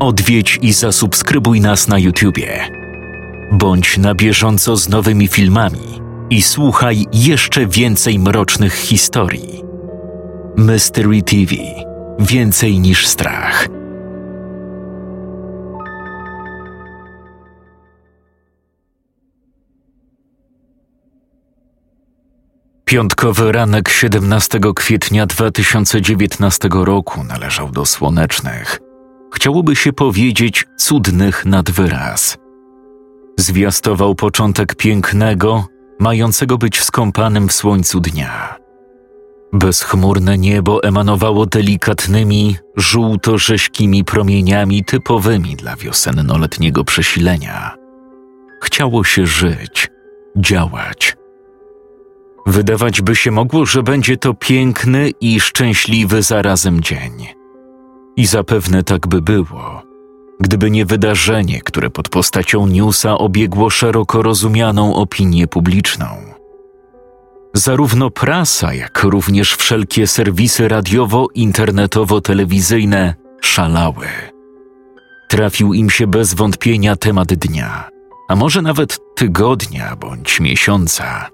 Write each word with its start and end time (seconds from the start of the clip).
Odwiedź 0.00 0.58
i 0.62 0.72
zasubskrybuj 0.72 1.60
nas 1.60 1.88
na 1.88 1.98
YouTubie. 1.98 2.68
Bądź 3.52 3.98
na 3.98 4.14
bieżąco 4.14 4.76
z 4.76 4.88
nowymi 4.88 5.28
filmami 5.28 6.00
i 6.30 6.42
słuchaj 6.42 7.06
jeszcze 7.12 7.66
więcej 7.66 8.18
mrocznych 8.18 8.74
historii. 8.74 9.62
Mystery 10.56 11.22
TV 11.22 11.54
Więcej 12.18 12.80
niż 12.80 13.06
strach. 13.06 13.68
Piątkowy 22.84 23.52
ranek 23.52 23.88
17 23.88 24.60
kwietnia 24.76 25.26
2019 25.26 26.68
roku 26.72 27.24
należał 27.24 27.70
do 27.70 27.86
słonecznych. 27.86 28.87
Chciałoby 29.38 29.76
się 29.76 29.92
powiedzieć 29.92 30.66
cudnych 30.76 31.46
nad 31.46 31.70
wyraz. 31.70 32.38
Zwiastował 33.36 34.14
początek 34.14 34.74
pięknego, 34.74 35.66
mającego 35.98 36.58
być 36.58 36.82
skąpanym 36.82 37.48
w 37.48 37.52
słońcu 37.52 38.00
dnia. 38.00 38.56
Bezchmurne 39.52 40.38
niebo 40.38 40.82
emanowało 40.82 41.46
delikatnymi, 41.46 42.56
żółto-rześkimi 42.76 44.04
promieniami 44.04 44.84
typowymi 44.84 45.56
dla 45.56 45.76
wiosennoletniego 45.76 46.84
przesilenia. 46.84 47.74
Chciało 48.62 49.04
się 49.04 49.26
żyć, 49.26 49.88
działać. 50.36 51.16
Wydawać 52.46 53.02
by 53.02 53.16
się 53.16 53.30
mogło, 53.30 53.66
że 53.66 53.82
będzie 53.82 54.16
to 54.16 54.34
piękny 54.34 55.10
i 55.20 55.40
szczęśliwy 55.40 56.22
zarazem 56.22 56.80
dzień. 56.80 57.37
I 58.18 58.26
zapewne 58.26 58.82
tak 58.82 59.06
by 59.06 59.22
było, 59.22 59.82
gdyby 60.40 60.70
nie 60.70 60.84
wydarzenie, 60.84 61.60
które 61.60 61.90
pod 61.90 62.08
postacią 62.08 62.66
newsa 62.66 63.18
obiegło 63.18 63.70
szeroko 63.70 64.22
rozumianą 64.22 64.94
opinię 64.94 65.46
publiczną. 65.46 66.06
Zarówno 67.54 68.10
prasa, 68.10 68.74
jak 68.74 69.02
również 69.02 69.54
wszelkie 69.54 70.06
serwisy 70.06 70.68
radiowo-internetowo-telewizyjne 70.68 73.14
szalały. 73.40 74.06
Trafił 75.28 75.74
im 75.74 75.90
się 75.90 76.06
bez 76.06 76.34
wątpienia 76.34 76.96
temat 76.96 77.34
dnia, 77.34 77.88
a 78.28 78.36
może 78.36 78.62
nawet 78.62 78.98
tygodnia 79.16 79.96
bądź 79.96 80.40
miesiąca. 80.40 81.30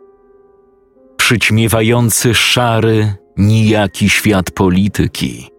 Przyćmiewający 1.16 2.34
szary, 2.34 3.14
nijaki 3.36 4.10
świat 4.10 4.50
polityki, 4.50 5.53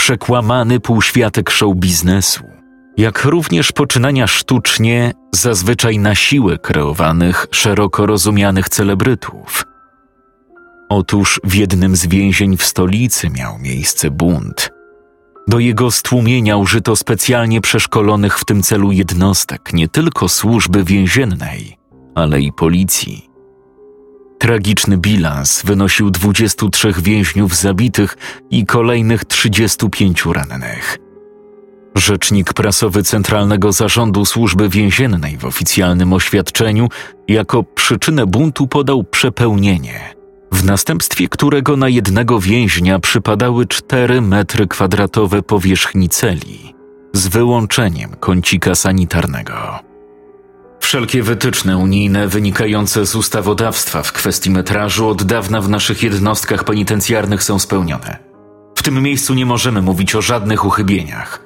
przekłamany 0.00 0.80
półświatek 0.80 1.50
show 1.50 1.76
biznesu, 1.76 2.44
jak 2.96 3.24
również 3.24 3.72
poczynania 3.72 4.26
sztucznie, 4.26 5.12
zazwyczaj 5.34 5.98
na 5.98 6.14
siłę 6.14 6.58
kreowanych, 6.58 7.46
szeroko 7.50 8.06
rozumianych 8.06 8.68
celebrytów– 8.68 9.64
Otóż 10.90 11.40
w 11.44 11.54
jednym 11.54 11.96
z 11.96 12.06
więzień 12.06 12.56
w 12.56 12.64
stolicy 12.64 13.30
miał 13.30 13.58
miejsce 13.58 14.10
bunt. 14.10 14.70
Do 15.48 15.58
jego 15.58 15.90
stłumienia 15.90 16.56
użyto 16.56 16.96
specjalnie 16.96 17.60
przeszkolonych 17.60 18.38
w 18.38 18.44
tym 18.44 18.62
celu 18.62 18.92
jednostek 18.92 19.72
nie 19.72 19.88
tylko 19.88 20.28
służby 20.28 20.84
więziennej, 20.84 21.78
ale 22.14 22.40
i 22.40 22.52
policji. 22.52 23.29
Tragiczny 24.40 24.98
bilans 24.98 25.62
wynosił 25.64 26.10
23 26.10 26.92
więźniów 27.02 27.56
zabitych 27.56 28.16
i 28.50 28.66
kolejnych 28.66 29.24
35 29.24 30.24
rannych. 30.26 30.98
Rzecznik 31.94 32.52
prasowy 32.52 33.02
Centralnego 33.02 33.72
Zarządu 33.72 34.24
Służby 34.24 34.68
Więziennej 34.68 35.38
w 35.38 35.44
oficjalnym 35.44 36.12
oświadczeniu 36.12 36.88
jako 37.28 37.62
przyczynę 37.62 38.26
buntu 38.26 38.66
podał 38.66 39.04
przepełnienie– 39.04 40.00
w 40.52 40.64
następstwie 40.64 41.28
którego 41.28 41.76
na 41.76 41.88
jednego 41.88 42.40
więźnia 42.40 42.98
przypadały 42.98 43.66
4 43.66 44.20
metry 44.20 44.66
kwadratowe 44.66 45.42
powierzchni 45.42 46.08
celi, 46.08 46.74
z 47.12 47.28
wyłączeniem 47.28 48.10
kącika 48.20 48.74
sanitarnego. 48.74 49.89
Wszelkie 50.90 51.22
wytyczne 51.22 51.78
unijne 51.78 52.28
wynikające 52.28 53.06
z 53.06 53.14
ustawodawstwa 53.14 54.02
w 54.02 54.12
kwestii 54.12 54.50
metrażu 54.50 55.08
od 55.08 55.22
dawna 55.22 55.60
w 55.60 55.68
naszych 55.68 56.02
jednostkach 56.02 56.64
penitencjarnych 56.64 57.42
są 57.42 57.58
spełnione. 57.58 58.18
W 58.76 58.82
tym 58.82 59.02
miejscu 59.02 59.34
nie 59.34 59.46
możemy 59.46 59.82
mówić 59.82 60.14
o 60.14 60.22
żadnych 60.22 60.64
uchybieniach. 60.64 61.44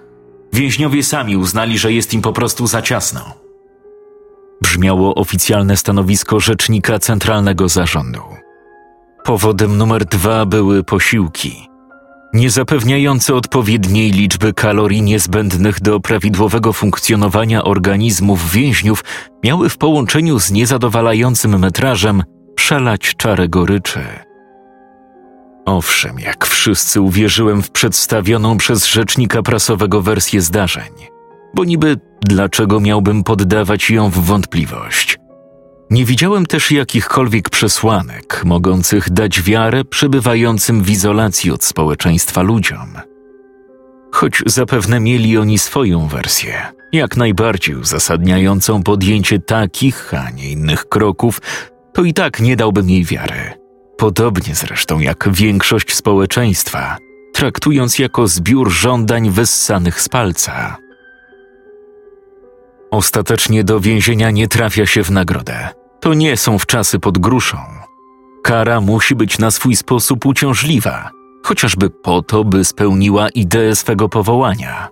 Więźniowie 0.52 1.02
sami 1.02 1.36
uznali, 1.36 1.78
że 1.78 1.92
jest 1.92 2.14
im 2.14 2.22
po 2.22 2.32
prostu 2.32 2.66
za 2.66 2.82
ciasno. 2.82 3.34
Brzmiało 4.62 5.14
oficjalne 5.14 5.76
stanowisko 5.76 6.40
rzecznika 6.40 6.98
Centralnego 6.98 7.68
Zarządu. 7.68 8.22
Powodem 9.24 9.76
numer 9.76 10.04
dwa 10.04 10.46
były 10.46 10.84
posiłki, 10.84 11.68
nie 12.34 12.50
zapewniające 12.50 13.34
odpowiedniej 13.34 14.10
liczby 14.10 14.52
kalorii 14.52 15.02
niezbędnych 15.02 15.80
do 15.80 16.00
prawidłowego 16.00 16.72
funkcjonowania 16.72 17.64
organizmów 17.64 18.50
więźniów, 18.50 19.04
miały 19.44 19.68
w 19.68 19.78
połączeniu 19.78 20.38
z 20.40 20.50
niezadowalającym 20.50 21.58
metrażem 21.58 22.22
przelać 22.54 23.14
czarę 23.16 23.48
goryczy. 23.48 24.00
Owszem, 25.66 26.18
jak 26.18 26.46
wszyscy 26.46 27.00
uwierzyłem 27.00 27.62
w 27.62 27.70
przedstawioną 27.70 28.56
przez 28.56 28.86
rzecznika 28.86 29.42
prasowego 29.42 30.02
wersję 30.02 30.40
zdarzeń, 30.40 30.92
bo 31.54 31.64
niby 31.64 31.96
dlaczego 32.22 32.80
miałbym 32.80 33.24
poddawać 33.24 33.90
ją 33.90 34.10
w 34.10 34.18
wątpliwość? 34.18 35.18
Nie 35.90 36.04
widziałem 36.04 36.46
też 36.46 36.70
jakichkolwiek 36.70 37.50
przesłanek 37.50 38.42
mogących 38.44 39.10
dać 39.10 39.42
wiarę 39.42 39.84
przebywającym 39.84 40.82
w 40.82 40.90
izolacji 40.90 41.50
od 41.50 41.64
społeczeństwa 41.64 42.42
ludziom. 42.42 42.88
Choć 44.12 44.42
zapewne 44.46 45.00
mieli 45.00 45.38
oni 45.38 45.58
swoją 45.58 46.08
wersję, 46.08 46.62
jak 46.92 47.16
najbardziej 47.16 47.76
uzasadniającą 47.76 48.82
podjęcie 48.82 49.38
takich, 49.38 50.14
a 50.14 50.30
nie 50.30 50.50
innych 50.50 50.88
kroków, 50.88 51.40
to 51.92 52.02
i 52.02 52.14
tak 52.14 52.40
nie 52.40 52.56
dałbym 52.56 52.90
jej 52.90 53.04
wiary. 53.04 53.52
Podobnie 53.96 54.54
zresztą 54.54 55.00
jak 55.00 55.28
większość 55.32 55.94
społeczeństwa, 55.94 56.96
traktując 57.32 57.98
jako 57.98 58.28
zbiór 58.28 58.70
żądań 58.70 59.30
wyssanych 59.30 60.00
z 60.00 60.08
palca. 60.08 60.83
Ostatecznie 62.94 63.64
do 63.64 63.80
więzienia 63.80 64.30
nie 64.30 64.48
trafia 64.48 64.86
się 64.86 65.04
w 65.04 65.10
nagrodę. 65.10 65.68
To 66.00 66.14
nie 66.14 66.36
są 66.36 66.58
wczasy 66.58 66.98
pod 66.98 67.18
gruszą. 67.18 67.58
Kara 68.42 68.80
musi 68.80 69.14
być 69.14 69.38
na 69.38 69.50
swój 69.50 69.76
sposób 69.76 70.26
uciążliwa, 70.26 71.10
chociażby 71.42 71.90
po 71.90 72.22
to, 72.22 72.44
by 72.44 72.64
spełniła 72.64 73.28
ideę 73.28 73.76
swego 73.76 74.08
powołania. 74.08 74.88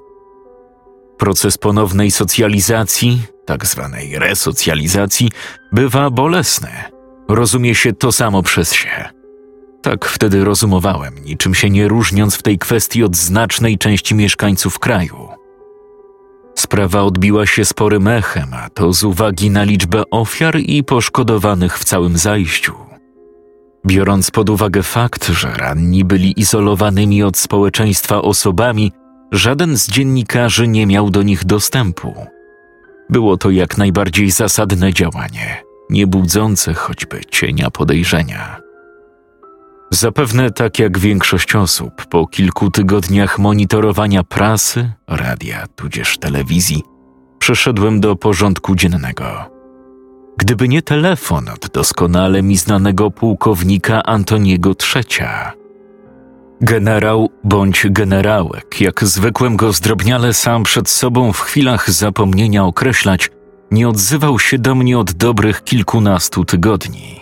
Proces 1.19 1.59
ponownej 1.59 2.11
socjalizacji, 2.11 3.23
tak 3.47 3.67
zwanej 3.67 4.19
resocjalizacji, 4.19 5.31
bywa 5.73 6.11
bolesny. 6.11 6.71
Rozumie 7.29 7.75
się 7.75 7.93
to 7.93 8.13
samo 8.13 8.43
przez 8.43 8.73
się. 8.73 9.09
Tak 9.83 10.05
wtedy 10.05 10.45
rozumowałem, 10.45 11.15
niczym 11.25 11.55
się 11.55 11.71
nie 11.71 11.89
różniąc 11.89 12.35
w 12.35 12.43
tej 12.43 12.59
kwestii 12.59 13.05
od 13.05 13.17
znacznej 13.17 13.79
części 13.79 14.15
mieszkańców 14.15 14.79
kraju. 14.79 15.32
Sprawa 16.55 17.03
odbiła 17.03 17.47
się 17.47 17.65
sporym 17.65 18.09
echem, 18.09 18.49
a 18.55 18.71
to 18.71 18.93
z 18.93 19.05
uwagi 19.05 19.51
na 19.51 19.65
liczbę 19.65 20.03
ofiar 20.11 20.57
i 20.61 20.85
poszkodowanych 20.85 21.79
w 21.79 21.85
całym 21.85 22.19
zajściu. 22.19 22.75
Biorąc 23.87 24.31
pod 24.31 24.51
uwagę 24.51 24.83
fakt, 24.83 25.29
że 25.29 25.53
ranni 25.53 26.05
byli 26.05 26.41
izolowanymi 26.41 27.23
od 27.23 27.37
społeczeństwa 27.37 28.23
osobami, 28.23 28.93
żaden 29.33 29.77
z 29.77 29.89
dziennikarzy 29.89 30.69
nie 30.69 30.87
miał 30.87 31.11
do 31.11 31.23
nich 31.23 31.45
dostępu. 31.45 32.15
Było 33.11 33.37
to 33.37 33.51
jak 33.51 33.79
najbardziej 33.79 34.31
zasadne 34.31 34.93
działanie, 34.93 35.63
nie 35.91 36.07
budzące 36.07 36.75
choćby 36.75 37.21
cienia 37.31 37.71
podejrzenia. 37.71 38.62
Zapewne 39.95 40.51
tak 40.51 40.79
jak 40.79 40.99
większość 40.99 41.55
osób, 41.55 42.07
po 42.07 42.27
kilku 42.27 42.71
tygodniach 42.71 43.39
monitorowania 43.39 44.23
prasy, 44.23 44.93
radia 45.09 45.67
tudzież 45.77 46.19
telewizji, 46.19 46.83
przeszedłem 47.39 48.01
do 48.01 48.17
porządku 48.17 48.75
dziennego. 48.75 49.51
Gdyby 50.37 50.69
nie 50.69 50.83
telefon 50.83 51.49
od 51.49 51.69
doskonale 51.69 52.43
mi 52.43 52.57
znanego 52.57 53.11
pułkownika 53.11 54.03
Antoniego 54.03 54.75
Trzecia. 54.75 55.53
Generał 56.61 57.31
bądź 57.45 57.87
generałek, 57.91 58.81
jak 58.81 59.05
zwykłem 59.05 59.57
go 59.57 59.73
zdrobniale 59.73 60.35
sam 60.35 60.63
przed 60.63 60.89
sobą 60.89 61.33
w 61.33 61.41
chwilach 61.41 61.91
zapomnienia 61.91 62.65
określać, 62.65 63.31
nie 63.71 63.89
odzywał 63.89 64.39
się 64.39 64.59
do 64.59 64.75
mnie 64.75 64.99
od 64.99 65.13
dobrych 65.13 65.65
kilkunastu 65.65 66.45
tygodni. 66.45 67.22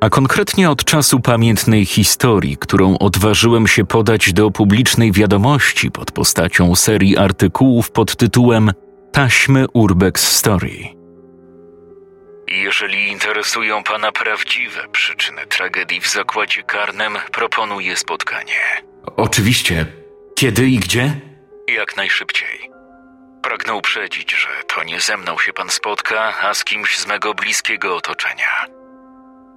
A 0.00 0.10
konkretnie 0.10 0.70
od 0.70 0.84
czasu 0.84 1.20
pamiętnej 1.20 1.86
historii, 1.86 2.56
którą 2.56 2.98
odważyłem 2.98 3.66
się 3.66 3.84
podać 3.84 4.32
do 4.32 4.50
publicznej 4.50 5.12
wiadomości 5.12 5.90
pod 5.90 6.12
postacią 6.12 6.74
serii 6.74 7.16
artykułów 7.16 7.90
pod 7.90 8.16
tytułem 8.16 8.72
Taśmy 9.12 9.66
Urbex 9.72 10.36
Story. 10.36 10.96
Jeżeli 12.48 13.08
interesują 13.08 13.82
Pana 13.82 14.12
prawdziwe 14.12 14.88
przyczyny 14.92 15.46
tragedii 15.46 16.00
w 16.00 16.08
zakładzie 16.08 16.62
karnym, 16.62 17.12
proponuję 17.32 17.96
spotkanie. 17.96 18.60
Oczywiście. 19.16 19.86
Kiedy 20.34 20.68
i 20.68 20.78
gdzie? 20.78 21.20
Jak 21.68 21.96
najszybciej. 21.96 22.70
Pragnę 23.42 23.74
uprzedzić, 23.74 24.32
że 24.32 24.48
to 24.74 24.84
nie 24.84 25.00
ze 25.00 25.16
mną 25.16 25.38
się 25.38 25.52
Pan 25.52 25.70
spotka, 25.70 26.34
a 26.42 26.54
z 26.54 26.64
kimś 26.64 26.98
z 26.98 27.06
mego 27.06 27.34
bliskiego 27.34 27.96
otoczenia. 27.96 28.75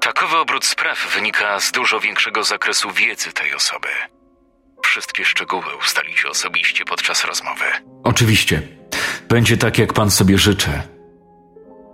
Takowy 0.02 0.38
obrót 0.38 0.66
spraw 0.66 1.14
wynika 1.16 1.60
z 1.60 1.72
dużo 1.72 2.00
większego 2.00 2.44
zakresu 2.44 2.92
wiedzy 2.92 3.34
tej 3.34 3.56
osoby. 3.56 3.88
Wszystkie 4.84 5.26
szczegóły 5.26 5.76
ustalicie 5.80 6.30
osobiście 6.30 6.86
podczas 6.86 7.26
rozmowy. 7.26 7.66
Oczywiście. 8.04 8.62
Będzie 9.30 9.58
tak, 9.58 9.78
jak 9.78 9.94
pan 9.94 10.12
sobie 10.12 10.38
życzy. 10.38 10.70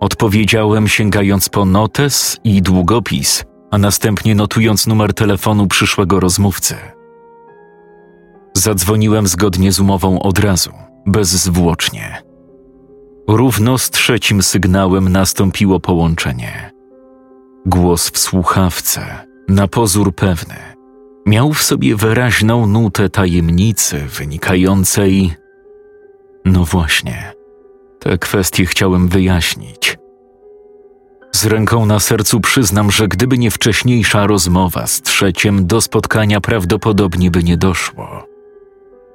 Odpowiedziałem, 0.00 0.88
sięgając 0.88 1.48
po 1.48 1.64
notes 1.64 2.40
i 2.44 2.62
długopis, 2.62 3.44
a 3.70 3.78
następnie 3.78 4.34
notując 4.34 4.86
numer 4.86 5.14
telefonu 5.14 5.66
przyszłego 5.66 6.20
rozmówcy. 6.20 6.76
Zadzwoniłem 8.54 9.26
zgodnie 9.26 9.72
z 9.72 9.80
umową 9.80 10.22
od 10.22 10.38
razu, 10.38 10.72
bezzwłocznie. 11.06 12.22
Równo 13.28 13.78
z 13.78 13.90
trzecim 13.90 14.42
sygnałem 14.42 15.08
nastąpiło 15.08 15.80
połączenie. 15.80 16.75
Głos 17.66 18.10
w 18.10 18.18
słuchawce, 18.18 19.26
na 19.48 19.68
pozór 19.68 20.14
pewny, 20.14 20.54
miał 21.26 21.52
w 21.52 21.62
sobie 21.62 21.96
wyraźną 21.96 22.66
nutę 22.66 23.08
tajemnicy 23.08 24.00
wynikającej. 24.18 25.34
No 26.44 26.64
właśnie, 26.64 27.32
te 28.00 28.18
kwestie 28.18 28.66
chciałem 28.66 29.08
wyjaśnić. 29.08 29.98
Z 31.32 31.46
ręką 31.46 31.86
na 31.86 32.00
sercu 32.00 32.40
przyznam, 32.40 32.90
że 32.90 33.08
gdyby 33.08 33.38
nie 33.38 33.50
wcześniejsza 33.50 34.26
rozmowa 34.26 34.86
z 34.86 35.02
trzeciem, 35.02 35.66
do 35.66 35.80
spotkania 35.80 36.40
prawdopodobnie 36.40 37.30
by 37.30 37.42
nie 37.42 37.56
doszło. 37.56 38.26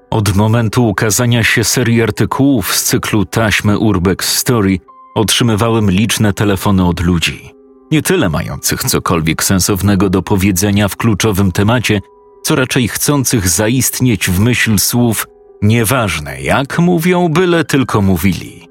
Od 0.10 0.36
momentu 0.36 0.88
ukazania 0.88 1.44
się 1.44 1.64
serii 1.64 2.02
artykułów 2.02 2.76
z 2.76 2.84
cyklu 2.84 3.26
taśmy 3.26 3.80
Urbex 3.80 4.38
Story 4.38 4.80
otrzymywałem 5.16 5.92
liczne 5.92 6.34
telefony 6.34 6.86
od 6.86 7.00
ludzi 7.00 7.61
nie 7.92 8.02
tyle 8.02 8.30
mających 8.30 8.84
cokolwiek 8.84 9.44
sensownego 9.44 10.10
do 10.10 10.22
powiedzenia 10.22 10.88
w 10.88 10.98
kluczowym 10.98 11.52
temacie, 11.52 12.02
co 12.44 12.56
raczej 12.56 12.88
chcących 12.88 13.50
zaistnieć 13.50 14.30
w 14.30 14.40
myśl 14.40 14.80
słów 14.80 15.28
nieważne 15.62 16.42
jak 16.42 16.80
mówią, 16.80 17.30
byle 17.30 17.66
tylko 17.66 18.02
mówili. 18.02 18.68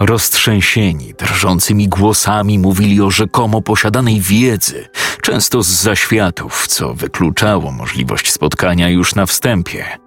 Roztrzęsieni, 0.00 1.14
drżącymi 1.18 1.88
głosami 1.88 2.58
mówili 2.58 3.00
o 3.00 3.10
rzekomo 3.10 3.62
posiadanej 3.62 4.20
wiedzy, 4.20 4.88
często 5.22 5.62
z 5.62 5.68
zaświatów, 5.68 6.66
co 6.66 6.94
wykluczało 6.94 7.72
możliwość 7.72 8.32
spotkania 8.32 8.88
już 8.88 9.14
na 9.14 9.26
wstępie– 9.26 9.84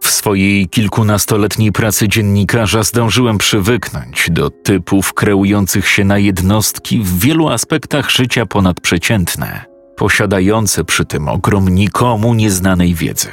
w 0.00 0.10
swojej 0.10 0.68
kilkunastoletniej 0.68 1.72
pracy 1.72 2.08
dziennikarza 2.08 2.82
zdążyłem 2.82 3.38
przywyknąć 3.38 4.28
do 4.30 4.50
typów 4.50 5.14
kreujących 5.14 5.88
się 5.88 6.04
na 6.04 6.18
jednostki 6.18 6.98
w 6.98 7.18
wielu 7.18 7.48
aspektach 7.48 8.10
życia 8.10 8.46
ponadprzeciętne, 8.46 9.64
posiadające 9.96 10.84
przy 10.84 11.04
tym 11.04 11.28
ogrom 11.28 11.68
nikomu 11.68 12.34
nieznanej 12.34 12.94
wiedzy. 12.94 13.30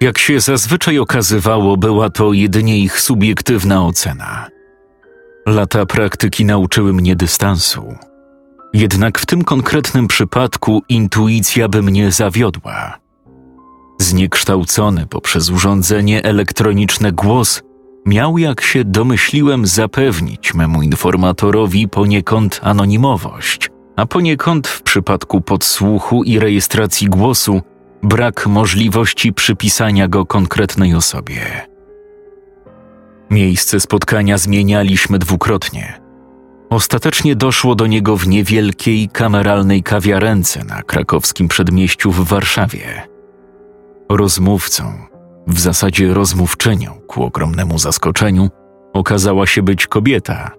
Jak 0.00 0.18
się 0.18 0.40
zazwyczaj 0.40 0.98
okazywało, 0.98 1.76
była 1.76 2.10
to 2.10 2.32
jedynie 2.32 2.78
ich 2.78 3.00
subiektywna 3.00 3.86
ocena. 3.86 4.48
Lata 5.46 5.86
praktyki 5.86 6.44
nauczyły 6.44 6.92
mnie 6.92 7.16
dystansu. 7.16 7.94
Jednak 8.74 9.18
w 9.18 9.26
tym 9.26 9.44
konkretnym 9.44 10.08
przypadku 10.08 10.82
intuicja 10.88 11.68
by 11.68 11.82
mnie 11.82 12.12
zawiodła. 12.12 13.01
Zniekształcony 14.02 15.06
poprzez 15.06 15.50
urządzenie 15.50 16.24
elektroniczne 16.24 17.12
głos 17.12 17.62
miał, 18.06 18.38
jak 18.38 18.60
się 18.60 18.84
domyśliłem, 18.84 19.66
zapewnić 19.66 20.54
memu 20.54 20.82
informatorowi 20.82 21.88
poniekąd 21.88 22.60
anonimowość, 22.62 23.70
a 23.96 24.06
poniekąd 24.06 24.68
w 24.68 24.82
przypadku 24.82 25.40
podsłuchu 25.40 26.24
i 26.24 26.38
rejestracji 26.38 27.08
głosu 27.08 27.62
brak 28.02 28.46
możliwości 28.46 29.32
przypisania 29.32 30.08
go 30.08 30.26
konkretnej 30.26 30.94
osobie. 30.94 31.66
Miejsce 33.30 33.80
spotkania 33.80 34.38
zmienialiśmy 34.38 35.18
dwukrotnie. 35.18 36.00
Ostatecznie 36.70 37.36
doszło 37.36 37.74
do 37.74 37.86
niego 37.86 38.16
w 38.16 38.28
niewielkiej 38.28 39.08
kameralnej 39.08 39.82
kawiarence 39.82 40.64
na 40.64 40.82
krakowskim 40.82 41.48
przedmieściu 41.48 42.12
w 42.12 42.28
Warszawie. 42.28 43.11
Rozmówcą, 44.16 44.92
w 45.46 45.60
zasadzie 45.60 46.14
rozmówczynią 46.14 47.00
ku 47.06 47.24
ogromnemu 47.24 47.78
zaskoczeniu, 47.78 48.50
okazała 48.92 49.46
się 49.46 49.62
być 49.62 49.86
kobieta. 49.86 50.50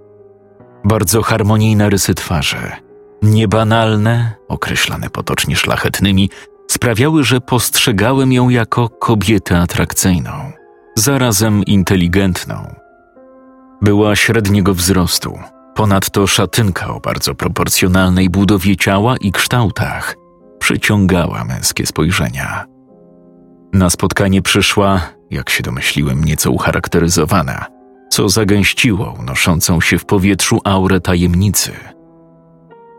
Bardzo 0.83 1.21
harmonijne 1.21 1.89
rysy 1.89 2.13
twarzy, 2.13 2.71
niebanalne, 3.21 4.35
określane 4.47 5.09
potocznie 5.09 5.55
szlachetnymi, 5.55 6.29
sprawiały, 6.71 7.23
że 7.23 7.41
postrzegałem 7.41 8.33
ją 8.33 8.49
jako 8.49 8.89
kobietę 8.89 9.59
atrakcyjną, 9.59 10.51
zarazem 10.95 11.63
inteligentną. 11.63 12.75
Była 13.81 14.15
średniego 14.15 14.73
wzrostu, 14.73 15.39
ponadto 15.75 16.27
szatynka 16.27 16.87
o 16.87 16.99
bardzo 16.99 17.35
proporcjonalnej 17.35 18.29
budowie 18.29 18.77
ciała 18.77 19.17
i 19.17 19.31
kształtach 19.31 20.15
przyciągała 20.59 21.43
męskie 21.43 21.85
spojrzenia. 21.85 22.72
Na 23.73 23.89
spotkanie 23.89 24.41
przyszła, 24.41 25.01
jak 25.31 25.49
się 25.49 25.63
domyśliłem, 25.63 26.23
nieco 26.23 26.51
ucharakteryzowana, 26.51 27.65
co 28.09 28.29
zagęściło 28.29 29.15
unoszącą 29.19 29.81
się 29.81 29.99
w 29.99 30.05
powietrzu 30.05 30.61
aurę 30.63 31.01
tajemnicy. 31.01 31.71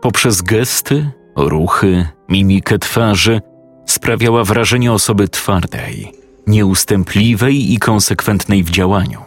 Poprzez 0.01 0.41
gesty, 0.41 1.11
ruchy, 1.35 2.07
mimikę 2.29 2.79
twarzy 2.79 3.41
sprawiała 3.85 4.43
wrażenie 4.43 4.93
osoby 4.93 5.27
twardej, 5.27 6.11
nieustępliwej 6.47 7.73
i 7.73 7.79
konsekwentnej 7.79 8.63
w 8.63 8.69
działaniu. 8.69 9.21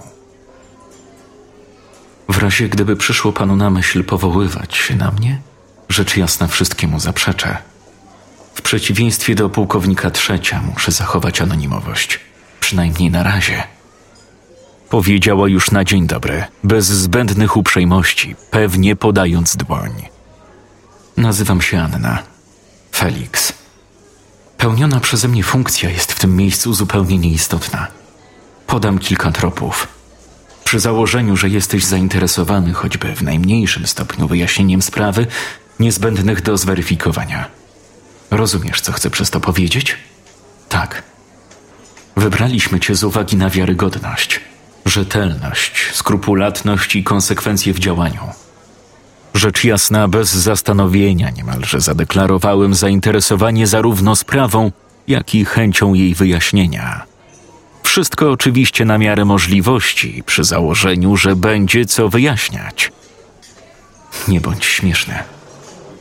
W 2.29 2.39
razie 2.39 2.69
gdyby 2.69 2.97
przyszło 2.97 3.33
panu 3.33 3.57
na 3.57 3.71
myśl 3.71 4.05
powoływać 4.05 4.77
się 4.77 4.97
na 4.97 5.11
mnie, 5.11 5.41
rzecz 5.89 6.17
jasna 6.17 6.47
wszystkiemu 6.47 7.01
zaprzeczę– 7.01 7.57
przeciwieństwie 8.69 9.35
do 9.35 9.49
pułkownika 9.49 10.11
trzecia 10.11 10.63
muszę 10.73 10.93
zachować 10.93 11.41
anonimowość. 11.41 12.21
Przynajmniej 12.61 13.11
na 13.11 13.23
razie. 13.23 13.63
Powiedziała 14.91 15.49
już 15.49 15.71
na 15.71 15.85
dzień 15.85 16.07
dobry, 16.07 16.45
bez 16.65 16.87
zbędnych 16.87 17.57
uprzejmości, 17.57 18.37
pewnie 18.51 18.97
podając 18.97 19.57
dłoń. 19.57 19.91
Nazywam 21.17 21.63
się 21.63 21.81
Anna. 21.81 22.23
Felix. 22.93 23.53
Pełniona 24.59 25.01
przeze 25.01 25.29
mnie 25.29 25.43
funkcja 25.43 25.91
jest 25.91 26.13
w 26.13 26.21
tym 26.21 26.37
miejscu 26.37 26.75
zupełnie 26.75 27.19
nieistotna. 27.19 27.87
Podam 28.67 28.99
kilka 28.99 29.33
tropów. 29.33 29.89
Przy 30.65 30.81
założeniu, 30.81 31.37
że 31.37 31.49
jesteś 31.49 31.85
zainteresowany 31.85 32.73
choćby 32.73 33.15
w 33.15 33.23
najmniejszym 33.23 33.87
stopniu 33.87 34.29
wyjaśnieniem 34.29 34.83
sprawy, 34.83 35.27
niezbędnych 35.81 36.43
do 36.43 36.57
zweryfikowania. 36.57 37.58
Rozumiesz, 38.31 38.81
co 38.81 38.93
chcę 38.93 39.11
przez 39.11 39.31
to 39.31 39.41
powiedzieć? 39.41 39.97
Tak. 40.69 41.03
Wybraliśmy 42.17 42.81
cię 42.81 42.95
z 42.95 43.05
uwagi 43.05 43.37
na 43.37 43.51
wiarygodność, 43.51 44.41
rzetelność, 44.87 45.91
skrupulatność 45.93 46.97
i 46.97 47.05
konsekwencje 47.05 47.73
w 47.75 47.79
działaniu. 47.79 48.21
Rzecz 49.35 49.65
jasna, 49.65 50.09
bez 50.09 50.29
zastanowienia 50.33 51.31
niemalże 51.31 51.81
zadeklarowałem 51.81 52.75
zainteresowanie 52.75 53.67
zarówno 53.67 54.17
sprawą, 54.17 54.73
jak 55.09 55.35
i 55.35 55.45
chęcią 55.45 55.95
jej 55.95 56.15
wyjaśnienia. 56.15 57.03
Wszystko 57.83 58.31
oczywiście 58.31 58.85
na 58.85 58.99
miarę 58.99 59.25
możliwości, 59.25 60.23
przy 60.27 60.45
założeniu, 60.45 61.17
że 61.17 61.37
będzie 61.37 61.85
co 61.85 62.09
wyjaśniać. 62.09 62.93
Nie 64.29 64.41
bądź 64.41 64.65
śmieszny. 64.65 65.15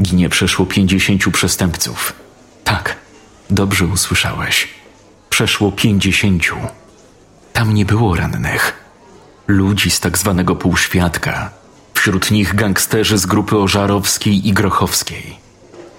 Ginie 0.01 0.29
przeszło 0.29 0.65
pięćdziesięciu 0.65 1.31
przestępców. 1.31 2.13
Tak, 2.63 2.95
dobrze 3.49 3.85
usłyszałeś. 3.85 4.67
Przeszło 5.29 5.71
pięćdziesięciu. 5.71 6.55
Tam 7.53 7.73
nie 7.73 7.85
było 7.85 8.15
rannych. 8.15 8.73
Ludzi 9.47 9.91
z 9.91 9.99
tak 9.99 10.17
zwanego 10.17 10.55
półświadka, 10.55 11.51
Wśród 12.07 12.31
nich 12.31 12.55
gangsterzy 12.55 13.17
z 13.17 13.25
grupy 13.25 13.57
Ożarowskiej 13.57 14.47
i 14.47 14.53
Grochowskiej. 14.53 15.37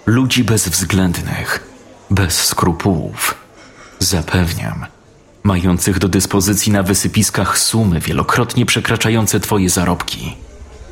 Ludzi 0.06 0.44
bezwzględnych, 0.44 1.66
bez 2.10 2.44
skrupułów. 2.44 3.34
Zapewniam, 3.98 4.86
mających 5.42 5.98
do 5.98 6.08
dyspozycji 6.08 6.72
na 6.72 6.82
wysypiskach 6.82 7.58
sumy 7.58 8.00
wielokrotnie 8.00 8.66
przekraczające 8.66 9.40
twoje 9.40 9.70
zarobki. 9.70 10.36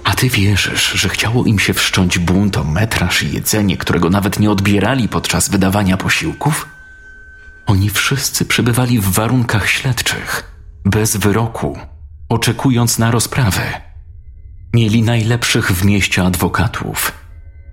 A 0.06 0.14
ty 0.14 0.28
wierzysz, 0.28 0.92
że 0.92 1.08
chciało 1.08 1.44
im 1.44 1.58
się 1.58 1.74
wszcząć 1.74 2.18
bunt 2.18 2.56
o 2.56 2.64
metraż 2.64 3.22
i 3.22 3.32
jedzenie, 3.32 3.76
którego 3.76 4.10
nawet 4.10 4.40
nie 4.40 4.50
odbierali 4.50 5.08
podczas 5.08 5.48
wydawania 5.48 5.96
posiłków? 5.96 6.68
Oni 7.66 7.90
wszyscy 7.90 8.44
przebywali 8.44 9.00
w 9.00 9.04
warunkach 9.04 9.68
śledczych, 9.68 10.54
bez 10.84 11.16
wyroku, 11.16 11.78
oczekując 12.28 12.98
na 12.98 13.10
rozprawę. 13.10 13.80
Mieli 14.74 15.02
najlepszych 15.02 15.72
w 15.72 15.84
mieście 15.84 16.22
adwokatów, 16.22 17.12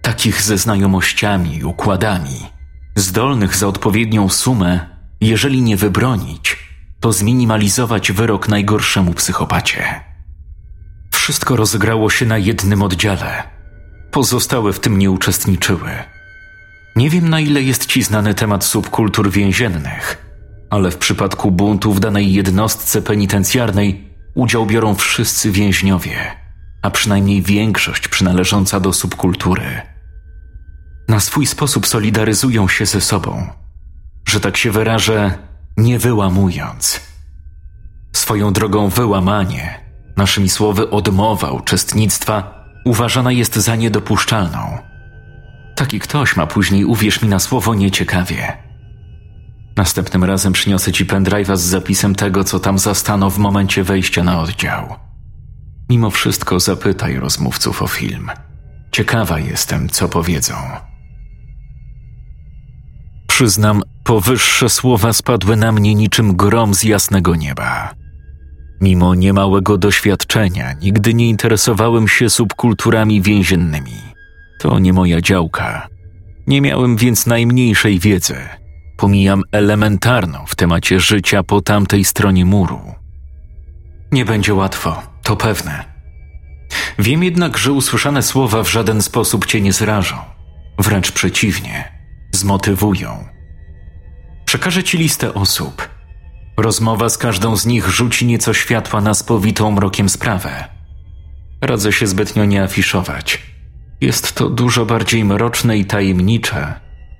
takich 0.01 0.41
ze 0.41 0.57
znajomościami 0.57 1.57
i 1.57 1.63
układami, 1.63 2.39
zdolnych 2.95 3.55
za 3.55 3.67
odpowiednią 3.67 4.29
sumę, 4.29 4.79
jeżeli 5.21 5.61
nie 5.61 5.77
wybronić, 5.77 6.57
to 6.99 7.13
zminimalizować 7.13 8.11
wyrok 8.11 8.49
najgorszemu 8.49 9.13
psychopacie. 9.13 10.12
Wszystko 11.13 11.55
rozegrało 11.55 12.09
się 12.09 12.25
na 12.25 12.37
jednym 12.37 12.81
oddziale. 12.81 13.43
Pozostałe 14.11 14.73
w 14.73 14.79
tym 14.79 14.97
nie 14.97 15.11
uczestniczyły. 15.11 15.91
Nie 16.95 17.09
wiem, 17.09 17.29
na 17.29 17.39
ile 17.39 17.61
jest 17.61 17.85
ci 17.85 18.03
znany 18.03 18.33
temat 18.33 18.63
subkultur 18.63 19.31
więziennych, 19.31 20.25
ale 20.69 20.91
w 20.91 20.97
przypadku 20.97 21.51
buntu 21.51 21.93
w 21.93 21.99
danej 21.99 22.33
jednostce 22.33 23.01
penitencjarnej 23.01 24.09
udział 24.33 24.65
biorą 24.65 24.95
wszyscy 24.95 25.51
więźniowie, 25.51 26.17
a 26.81 26.89
przynajmniej 26.89 27.41
większość 27.41 28.07
przynależąca 28.07 28.79
do 28.79 28.93
subkultury. 28.93 29.81
Na 31.07 31.19
swój 31.19 31.45
sposób 31.45 31.87
solidaryzują 31.87 32.67
się 32.67 32.85
ze 32.85 33.01
sobą, 33.01 33.47
że 34.27 34.39
tak 34.39 34.57
się 34.57 34.71
wyrażę, 34.71 35.37
nie 35.77 35.99
wyłamując. 35.99 37.01
Swoją 38.13 38.53
drogą 38.53 38.89
wyłamanie, 38.89 39.82
naszymi 40.17 40.49
słowy 40.49 40.89
odmowa 40.89 41.51
uczestnictwa, 41.51 42.65
uważana 42.85 43.31
jest 43.31 43.55
za 43.55 43.75
niedopuszczalną. 43.75 44.77
Taki 45.75 45.99
ktoś 45.99 46.35
ma 46.35 46.47
później, 46.47 46.85
uwierz 46.85 47.21
mi 47.21 47.29
na 47.29 47.39
słowo, 47.39 47.75
nieciekawie. 47.75 48.57
Następnym 49.75 50.23
razem 50.23 50.53
przyniosę 50.53 50.91
ci 50.91 51.05
pendrive'a 51.05 51.57
z 51.57 51.61
zapisem 51.61 52.15
tego, 52.15 52.43
co 52.43 52.59
tam 52.59 52.79
zastano 52.79 53.29
w 53.29 53.37
momencie 53.37 53.83
wejścia 53.83 54.23
na 54.23 54.39
oddział. 54.39 54.95
Mimo 55.89 56.09
wszystko 56.09 56.59
zapytaj 56.59 57.15
rozmówców 57.15 57.81
o 57.81 57.87
film. 57.87 58.31
Ciekawa 58.91 59.39
jestem, 59.39 59.89
co 59.89 60.09
powiedzą. 60.09 60.55
Przyznam, 63.27 63.81
powyższe 64.03 64.69
słowa 64.69 65.13
spadły 65.13 65.55
na 65.55 65.71
mnie 65.71 65.95
niczym 65.95 66.35
grom 66.35 66.73
z 66.73 66.83
jasnego 66.83 67.35
nieba. 67.35 68.02
Mimo 68.83 69.15
niemałego 69.15 69.77
doświadczenia, 69.77 70.73
nigdy 70.73 71.13
nie 71.13 71.29
interesowałem 71.29 72.07
się 72.07 72.29
subkulturami 72.29 73.21
więziennymi. 73.21 74.01
To 74.59 74.79
nie 74.79 74.93
moja 74.93 75.21
działka. 75.21 75.87
Nie 76.47 76.61
miałem 76.61 76.97
więc 76.97 77.25
najmniejszej 77.25 77.99
wiedzy. 77.99 78.35
Pomijam 78.97 79.41
elementarną 79.51 80.45
w 80.47 80.55
temacie 80.55 80.99
życia 80.99 81.43
po 81.43 81.61
tamtej 81.61 82.05
stronie 82.05 82.45
muru. 82.45 82.79
Nie 84.11 84.25
będzie 84.25 84.53
łatwo, 84.53 85.01
to 85.21 85.35
pewne. 85.35 85.83
Wiem 86.99 87.23
jednak, 87.23 87.57
że 87.57 87.71
usłyszane 87.71 88.23
słowa 88.23 88.63
w 88.63 88.71
żaden 88.71 89.01
sposób 89.01 89.45
cię 89.45 89.61
nie 89.61 89.73
zrażą. 89.73 90.15
Wręcz 90.79 91.11
przeciwnie, 91.11 91.91
zmotywują. 92.31 93.25
Przekażę 94.45 94.83
ci 94.83 94.97
listę 94.97 95.33
osób. 95.33 95.92
Rozmowa 96.57 97.09
z 97.09 97.17
każdą 97.17 97.55
z 97.55 97.65
nich 97.65 97.89
rzuci 97.89 98.25
nieco 98.25 98.53
światła 98.53 99.01
na 99.01 99.13
spowitą 99.13 99.71
mrokiem 99.71 100.09
sprawę. 100.09 100.63
Radzę 101.61 101.91
się 101.93 102.07
zbytnio 102.07 102.45
nie 102.45 102.63
afiszować. 102.63 103.41
Jest 104.01 104.35
to 104.35 104.49
dużo 104.49 104.85
bardziej 104.85 105.25
mroczne 105.25 105.77
i 105.77 105.85
tajemnicze, 105.85 106.73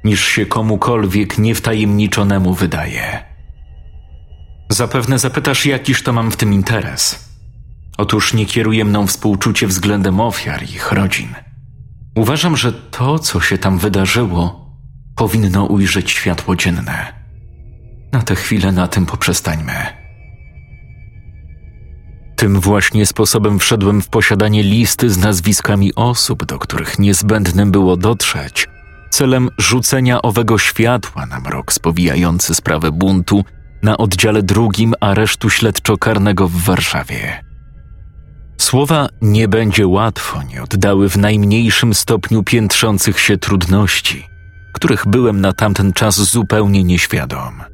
niż 0.04 0.26
się 0.26 0.46
komukolwiek 0.46 1.38
niewtajemniczonemu 1.38 2.54
wydaje. 2.54 3.24
Zapewne 4.70 5.20
zapytasz, 5.20 5.66
jakiż 5.66 6.04
to 6.04 6.14
mam 6.14 6.32
w 6.32 6.36
tym 6.36 6.54
interes. 6.54 7.30
Otóż 7.98 8.34
nie 8.34 8.46
kieruje 8.46 8.86
mną 8.86 9.08
współczucie 9.08 9.68
względem 9.68 10.20
ofiar 10.20 10.64
i 10.64 10.66
ich 10.66 10.92
rodzin. 10.92 11.36
Uważam, 12.16 12.58
że 12.58 12.74
to, 12.74 13.20
co 13.20 13.42
się 13.42 13.58
tam 13.58 13.78
wydarzyło, 13.78 14.72
powinno 15.16 15.66
ujrzeć 15.66 16.12
światło 16.12 16.56
dzienne. 16.56 17.23
Na 18.14 18.22
tę 18.22 18.36
chwilę 18.36 18.72
na 18.72 18.88
tym 18.88 19.06
poprzestańmy. 19.06 19.74
Tym 22.36 22.60
właśnie 22.60 23.06
sposobem 23.06 23.60
wszedłem 23.60 24.02
w 24.02 24.10
posiadanie 24.10 24.64
listy 24.64 25.10
z 25.10 25.18
nazwiskami 25.18 25.96
osób, 25.96 26.46
do 26.46 26.60
których 26.60 27.00
niezbędnym 27.00 27.72
było 27.72 27.98
dotrzeć, 27.98 28.68
celem 29.10 29.50
rzucenia 29.58 30.22
owego 30.22 30.58
światła 30.58 31.26
na 31.26 31.40
mrok 31.40 31.74
spowijający 31.74 32.56
sprawę 32.56 32.92
buntu 32.92 33.44
na 33.84 33.98
oddziale 33.98 34.44
drugim 34.44 34.94
aresztu 35.00 35.50
śledczo-karnego 35.50 36.48
w 36.48 36.56
Warszawie. 36.56 37.44
Słowa 38.58 39.08
nie 39.22 39.48
będzie 39.48 39.88
łatwo 39.88 40.44
nie 40.44 40.64
oddały 40.64 41.10
w 41.10 41.18
najmniejszym 41.18 41.94
stopniu 41.94 42.44
piętrzących 42.44 43.20
się 43.20 43.38
trudności, 43.38 44.28
których 44.74 45.08
byłem 45.08 45.42
na 45.42 45.54
tamten 45.54 45.94
czas 45.94 46.16
zupełnie 46.16 46.84
nieświadom. 46.84 47.73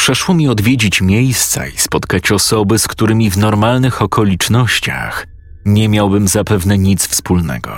Przeszło 0.00 0.34
mi 0.34 0.48
odwiedzić 0.48 1.00
miejsca 1.00 1.66
i 1.66 1.76
spotkać 1.76 2.32
osoby, 2.32 2.78
z 2.78 2.88
którymi 2.88 3.30
w 3.30 3.36
normalnych 3.36 4.02
okolicznościach 4.02 5.26
nie 5.64 5.88
miałbym 5.88 6.28
zapewne 6.28 6.78
nic 6.78 7.06
wspólnego. 7.06 7.72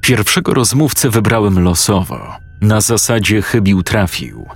Pierwszego 0.00 0.54
rozmówcę 0.54 1.10
wybrałem 1.10 1.58
losowo, 1.58 2.36
na 2.60 2.80
zasadzie 2.80 3.42
chybił 3.42 3.82
trafił. 3.82 4.46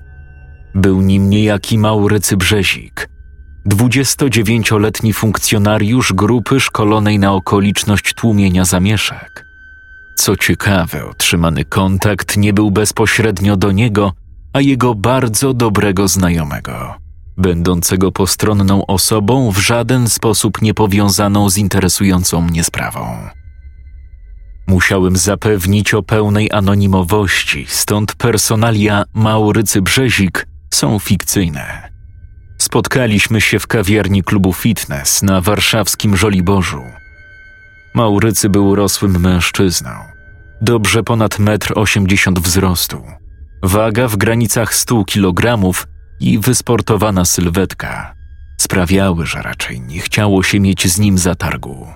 Był 0.74 1.00
nim 1.00 1.30
niejaki 1.30 1.78
Maurycy 1.78 2.36
Brzezik, 2.36 3.08
29-letni 3.66 5.12
funkcjonariusz 5.12 6.12
grupy 6.12 6.60
szkolonej 6.60 7.18
na 7.18 7.32
okoliczność 7.32 8.14
tłumienia 8.14 8.64
zamieszek. 8.64 9.44
Co 10.16 10.36
ciekawe, 10.36 11.06
otrzymany 11.06 11.64
kontakt 11.64 12.36
nie 12.36 12.52
był 12.52 12.70
bezpośrednio 12.70 13.56
do 13.56 13.72
niego, 13.72 14.12
a 14.52 14.60
jego 14.60 14.94
bardzo 14.94 15.54
dobrego 15.54 16.08
znajomego, 16.08 16.94
będącego 17.36 18.12
postronną 18.12 18.86
osobą 18.86 19.50
w 19.50 19.58
żaden 19.58 20.08
sposób 20.08 20.62
niepowiązaną 20.62 21.50
z 21.50 21.56
interesującą 21.56 22.40
mnie 22.40 22.64
sprawą. 22.64 23.28
Musiałem 24.66 25.16
zapewnić 25.16 25.94
o 25.94 26.02
pełnej 26.02 26.52
anonimowości, 26.52 27.66
stąd 27.68 28.14
personalia 28.14 29.04
Maurycy 29.14 29.82
Brzezik 29.82 30.46
są 30.70 30.98
fikcyjne. 30.98 31.90
Spotkaliśmy 32.58 33.40
się 33.40 33.58
w 33.58 33.66
kawiarni 33.66 34.22
klubu 34.22 34.52
fitness 34.52 35.22
na 35.22 35.40
warszawskim 35.40 36.16
Żoliborzu. 36.16 36.82
Maurycy 37.94 38.48
był 38.48 38.74
rosłym 38.74 39.20
mężczyzną, 39.20 39.90
dobrze 40.62 41.02
ponad 41.02 41.38
1,80 41.38 42.28
m 42.28 42.42
wzrostu 42.42 43.19
Waga 43.62 44.08
w 44.08 44.16
granicach 44.16 44.74
100 44.74 45.04
kg 45.04 45.58
i 46.20 46.38
wysportowana 46.38 47.24
sylwetka 47.24 48.14
sprawiały, 48.60 49.26
że 49.26 49.42
raczej 49.42 49.80
nie 49.80 50.00
chciało 50.00 50.42
się 50.42 50.60
mieć 50.60 50.92
z 50.92 50.98
nim 50.98 51.18
zatargu. 51.18 51.86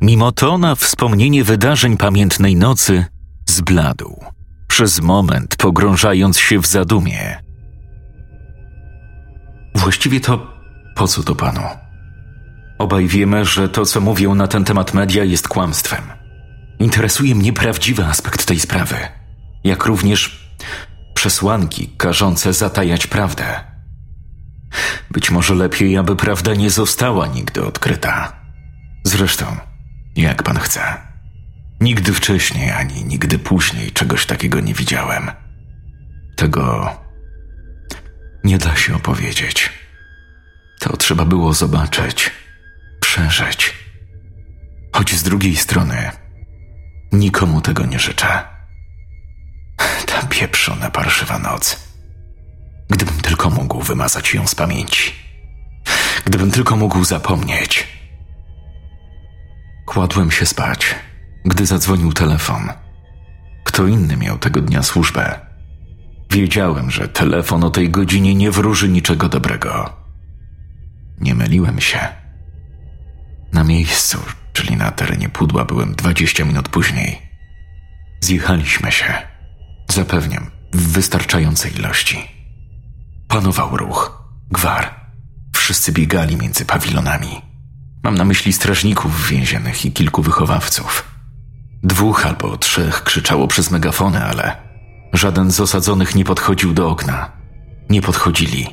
Mimo 0.00 0.32
to 0.32 0.58
na 0.58 0.74
wspomnienie 0.74 1.44
wydarzeń 1.44 1.96
pamiętnej 1.96 2.56
nocy 2.56 3.04
zbladł, 3.46 4.24
przez 4.68 5.00
moment 5.00 5.56
pogrążając 5.56 6.38
się 6.38 6.58
w 6.58 6.66
zadumie. 6.66 7.42
Właściwie 9.74 10.20
to 10.20 10.46
po 10.94 11.08
co 11.08 11.22
to 11.22 11.34
panu? 11.34 11.62
Obaj 12.78 13.06
wiemy, 13.06 13.44
że 13.44 13.68
to, 13.68 13.86
co 13.86 14.00
mówią 14.00 14.34
na 14.34 14.48
ten 14.48 14.64
temat 14.64 14.94
media, 14.94 15.24
jest 15.24 15.48
kłamstwem. 15.48 16.02
Interesuje 16.78 17.34
mnie 17.34 17.52
prawdziwy 17.52 18.04
aspekt 18.04 18.46
tej 18.46 18.60
sprawy, 18.60 18.96
jak 19.64 19.86
również 19.86 20.45
przesłanki 21.14 21.88
każące 21.96 22.52
zatajać 22.52 23.06
prawdę. 23.06 23.60
Być 25.10 25.30
może 25.30 25.54
lepiej, 25.54 25.96
aby 25.96 26.16
prawda 26.16 26.54
nie 26.54 26.70
została 26.70 27.26
nigdy 27.26 27.64
odkryta. 27.64 28.32
Zresztą, 29.04 29.56
jak 30.16 30.42
pan 30.42 30.58
chce. 30.58 30.80
Nigdy 31.80 32.12
wcześniej 32.12 32.70
ani 32.70 33.04
nigdy 33.04 33.38
później 33.38 33.92
czegoś 33.92 34.26
takiego 34.26 34.60
nie 34.60 34.74
widziałem. 34.74 35.30
Tego 36.36 36.96
nie 38.44 38.58
da 38.58 38.76
się 38.76 38.94
opowiedzieć. 38.94 39.72
To 40.80 40.96
trzeba 40.96 41.24
było 41.24 41.52
zobaczyć, 41.52 42.30
przeżyć. 43.00 43.74
Choć 44.92 45.14
z 45.14 45.22
drugiej 45.22 45.56
strony 45.56 46.10
nikomu 47.12 47.60
tego 47.60 47.86
nie 47.86 47.98
życzę. 47.98 48.55
Ta 50.06 50.22
pieprzona 50.26 50.90
parszywa 50.90 51.38
noc. 51.38 51.86
Gdybym 52.90 53.20
tylko 53.20 53.50
mógł 53.50 53.82
wymazać 53.82 54.34
ją 54.34 54.46
z 54.46 54.54
pamięci. 54.54 55.12
Gdybym 56.24 56.50
tylko 56.50 56.76
mógł 56.76 57.04
zapomnieć. 57.04 57.88
Kładłem 59.86 60.30
się 60.30 60.46
spać, 60.46 60.94
gdy 61.44 61.66
zadzwonił 61.66 62.12
telefon. 62.12 62.72
Kto 63.64 63.86
inny 63.86 64.16
miał 64.16 64.38
tego 64.38 64.60
dnia 64.60 64.82
służbę. 64.82 65.40
Wiedziałem, 66.30 66.90
że 66.90 67.08
telefon 67.08 67.64
o 67.64 67.70
tej 67.70 67.90
godzinie 67.90 68.34
nie 68.34 68.50
wróży 68.50 68.88
niczego 68.88 69.28
dobrego. 69.28 69.92
Nie 71.20 71.34
myliłem 71.34 71.80
się. 71.80 71.98
Na 73.52 73.64
miejscu, 73.64 74.18
czyli 74.52 74.76
na 74.76 74.90
terenie 74.90 75.28
pudła, 75.28 75.64
byłem 75.64 75.94
dwadzieścia 75.94 76.44
minut 76.44 76.68
później. 76.68 77.22
Zjechaliśmy 78.20 78.92
się. 78.92 79.35
Zapewniam, 79.96 80.50
w 80.72 80.92
wystarczającej 80.92 81.74
ilości. 81.74 82.18
Panował 83.28 83.76
ruch, 83.76 84.22
gwar. 84.50 84.94
Wszyscy 85.54 85.92
biegali 85.92 86.36
między 86.36 86.64
pawilonami. 86.64 87.42
Mam 88.02 88.14
na 88.14 88.24
myśli 88.24 88.52
strażników 88.52 89.28
więzionych 89.28 89.84
i 89.84 89.92
kilku 89.92 90.22
wychowawców. 90.22 91.04
Dwóch 91.82 92.26
albo 92.26 92.56
trzech 92.56 93.02
krzyczało 93.02 93.48
przez 93.48 93.70
megafony, 93.70 94.24
ale 94.24 94.56
żaden 95.12 95.50
z 95.50 95.60
osadzonych 95.60 96.14
nie 96.14 96.24
podchodził 96.24 96.74
do 96.74 96.90
okna. 96.90 97.32
Nie 97.90 98.02
podchodzili. 98.02 98.66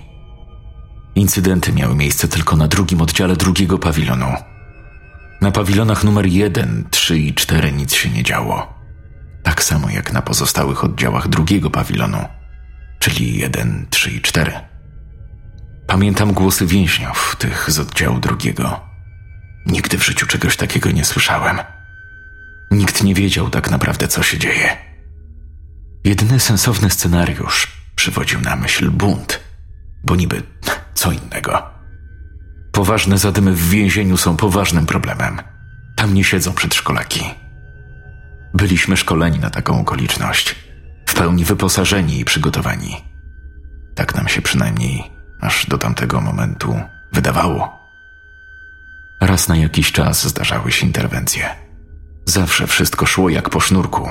Incydenty 1.15 1.74
miały 1.74 1.96
miejsce 1.96 2.27
tylko 2.27 2.56
na 2.56 2.68
drugim 2.68 3.01
oddziale 3.01 3.36
drugiego 3.36 3.80
pawilonu. 3.80 4.34
Na 5.42 5.51
pawilonach 5.51 6.03
numer 6.03 6.25
1, 6.25 6.88
3 6.92 7.20
i 7.20 7.34
4 7.34 7.72
nic 7.72 7.94
się 7.94 8.10
nie 8.10 8.24
działo. 8.24 8.83
Tak 9.43 9.63
samo 9.63 9.89
jak 9.89 10.13
na 10.13 10.21
pozostałych 10.21 10.83
oddziałach 10.83 11.27
drugiego 11.27 11.69
pawilonu, 11.69 12.27
czyli 13.00 13.39
1, 13.39 13.88
3 13.89 14.12
i 14.12 14.21
4. 14.21 14.51
Pamiętam 15.88 16.33
głosy 16.33 16.65
więźniów, 16.65 17.35
tych 17.39 17.71
z 17.71 17.79
oddziału 17.79 18.19
drugiego. 18.19 18.79
Nigdy 19.65 19.97
w 19.97 20.05
życiu 20.05 20.27
czegoś 20.27 20.57
takiego 20.57 20.91
nie 20.91 21.05
słyszałem. 21.05 21.59
Nikt 22.71 23.03
nie 23.03 23.15
wiedział 23.15 23.50
tak 23.50 23.71
naprawdę, 23.71 24.07
co 24.07 24.23
się 24.23 24.38
dzieje. 24.38 24.77
Jedyny 26.03 26.39
sensowny 26.39 26.89
scenariusz 26.89 27.67
przywodził 27.95 28.41
na 28.41 28.55
myśl 28.55 28.91
bunt, 28.91 29.39
bo 30.03 30.15
niby 30.15 30.43
co 30.93 31.12
innego. 31.12 31.63
Poważne 32.71 33.17
zadymy 33.17 33.51
w 33.51 33.69
więzieniu 33.69 34.17
są 34.17 34.38
poważnym 34.38 34.85
problemem. 34.85 35.41
Tam 35.95 36.13
nie 36.13 36.23
siedzą 36.23 36.53
przedszkolaki. 36.53 37.42
Byliśmy 38.53 38.98
szkoleni 38.98 39.39
na 39.39 39.50
taką 39.50 39.81
okoliczność, 39.81 40.55
w 41.05 41.13
pełni 41.13 41.45
wyposażeni 41.45 42.19
i 42.19 42.25
przygotowani. 42.25 42.95
Tak 43.95 44.15
nam 44.15 44.27
się 44.27 44.41
przynajmniej 44.41 45.12
aż 45.41 45.65
do 45.65 45.77
tamtego 45.77 46.22
momentu 46.22 46.79
wydawało. 47.13 47.79
Raz 49.22 49.48
na 49.48 49.55
jakiś 49.55 49.91
czas 49.91 50.27
zdarzały 50.27 50.72
się 50.72 50.86
interwencje. 50.86 51.50
Zawsze 52.25 52.67
wszystko 52.67 53.05
szło 53.05 53.29
jak 53.29 53.50
po 53.50 53.60
sznurku. 53.60 54.10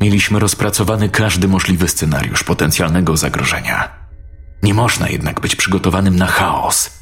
Mieliśmy 0.00 0.38
rozpracowany 0.38 1.08
każdy 1.08 1.48
możliwy 1.48 1.88
scenariusz 1.88 2.44
potencjalnego 2.44 3.16
zagrożenia. 3.16 3.88
Nie 4.62 4.74
można 4.74 5.08
jednak 5.08 5.40
być 5.40 5.56
przygotowanym 5.56 6.16
na 6.16 6.26
chaos. 6.26 7.00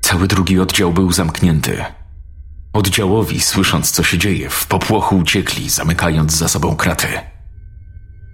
Cały 0.00 0.28
drugi 0.28 0.60
oddział 0.60 0.92
był 0.92 1.12
zamknięty. 1.12 1.84
Oddziałowi, 2.78 3.40
słysząc 3.40 3.90
co 3.90 4.02
się 4.02 4.18
dzieje, 4.18 4.50
w 4.50 4.66
popłochu 4.66 5.16
uciekli, 5.16 5.70
zamykając 5.70 6.32
za 6.32 6.48
sobą 6.48 6.76
kraty. 6.76 7.08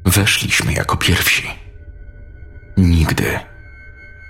Weszliśmy 0.05 0.73
jako 0.73 0.97
pierwsi. 0.97 1.51
Nigdy, 2.77 3.39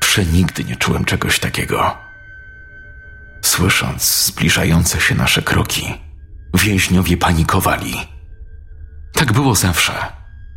przenigdy 0.01 0.65
nie 0.65 0.77
czułem 0.77 1.05
czegoś 1.05 1.39
takiego. 1.39 1.97
Słysząc 3.43 4.25
zbliżające 4.27 5.01
się 5.01 5.15
nasze 5.15 5.43
kroki, 5.43 5.95
więźniowie 6.55 7.17
panikowali. 7.17 7.95
Tak 9.13 9.33
było 9.33 9.55
zawsze. 9.55 9.93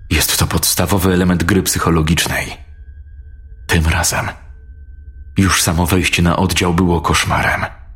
Jest 0.10 0.38
to 0.38 0.48
podstawowy 0.48 1.14
element 1.14 1.44
gry 1.44 1.64
psychologicznej. 1.64 2.58
Tym 3.68 3.88
razem 3.88 4.26
już 5.38 5.62
samo 5.62 5.86
wejście 5.86 6.22
na 6.22 6.38
oddział 6.38 6.74
było 6.74 7.02
koszmarem. 7.02 7.87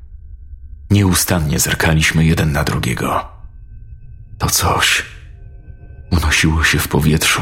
Nieustannie 0.91 1.59
zerkaliśmy 1.59 2.25
jeden 2.25 2.51
na 2.51 2.63
drugiego. 2.63 3.29
To 4.37 4.49
coś 4.49 5.05
unosiło 6.11 6.63
się 6.63 6.79
w 6.79 6.87
powietrzu, 6.87 7.41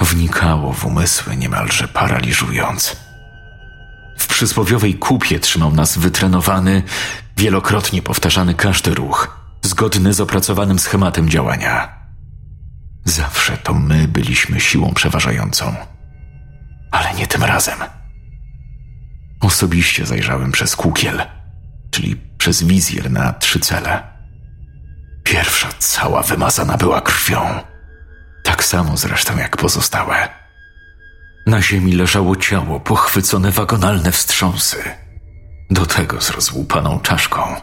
wnikało 0.00 0.72
w 0.72 0.84
umysły 0.84 1.36
niemalże 1.36 1.88
paraliżując. 1.88 2.96
W 4.18 4.26
przysłowiowej 4.26 4.94
kupie 4.94 5.40
trzymał 5.40 5.72
nas 5.72 5.98
wytrenowany, 5.98 6.82
wielokrotnie 7.36 8.02
powtarzany 8.02 8.54
każdy 8.54 8.94
ruch, 8.94 9.40
zgodny 9.62 10.12
z 10.12 10.20
opracowanym 10.20 10.78
schematem 10.78 11.28
działania. 11.28 11.96
Zawsze 13.04 13.56
to 13.56 13.74
my 13.74 14.08
byliśmy 14.08 14.60
siłą 14.60 14.94
przeważającą, 14.94 15.74
ale 16.90 17.14
nie 17.14 17.26
tym 17.26 17.44
razem. 17.44 17.78
Osobiście 19.40 20.06
zajrzałem 20.06 20.52
przez 20.52 20.76
kukiel, 20.76 21.22
czyli 21.96 22.16
przez 22.38 22.62
wizjer 22.62 23.10
na 23.10 23.32
trzy 23.32 23.60
cele. 23.60 24.02
Pierwsza 25.24 25.68
cała 25.78 26.22
wymazana 26.22 26.76
była 26.76 27.00
krwią, 27.00 27.60
tak 28.44 28.64
samo 28.64 28.96
zresztą 28.96 29.38
jak 29.38 29.56
pozostałe. 29.56 30.28
Na 31.46 31.62
ziemi 31.62 31.92
leżało 31.92 32.36
ciało 32.36 32.80
pochwycone 32.80 33.50
wagonalne 33.50 34.12
wstrząsy, 34.12 34.76
do 35.70 35.86
tego 35.86 36.20
z 36.20 36.30
rozłupaną 36.30 37.00
czaszką. 37.00 37.56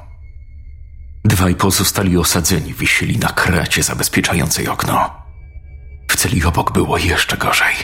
Dwaj 1.25 1.55
pozostali 1.55 2.17
osadzeni 2.17 2.73
wisieli 2.73 3.17
na 3.17 3.29
kracie 3.29 3.83
zabezpieczającej 3.83 4.67
okno. 4.67 5.23
W 6.11 6.15
celi 6.15 6.43
obok 6.43 6.71
było 6.71 6.97
jeszcze 6.97 7.37
gorzej. 7.37 7.75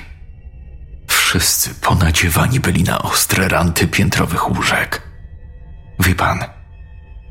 Wszyscy 1.07 1.75
ponadziewani 1.75 2.59
byli 2.59 2.83
na 2.83 3.01
ostre 3.01 3.47
ranty 3.47 3.87
piętrowych 3.87 4.49
łóżek. 4.49 5.08
Wie 5.99 6.15
pan, 6.15 6.39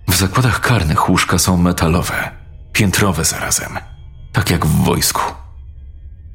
w 0.09 0.17
zakładach 0.17 0.61
karnych 0.61 1.09
łóżka 1.09 1.39
są 1.39 1.57
metalowe, 1.57 2.31
piętrowe 2.73 3.25
zarazem, 3.25 3.79
tak 4.33 4.51
jak 4.51 4.67
w 4.67 4.85
wojsku. 4.85 5.23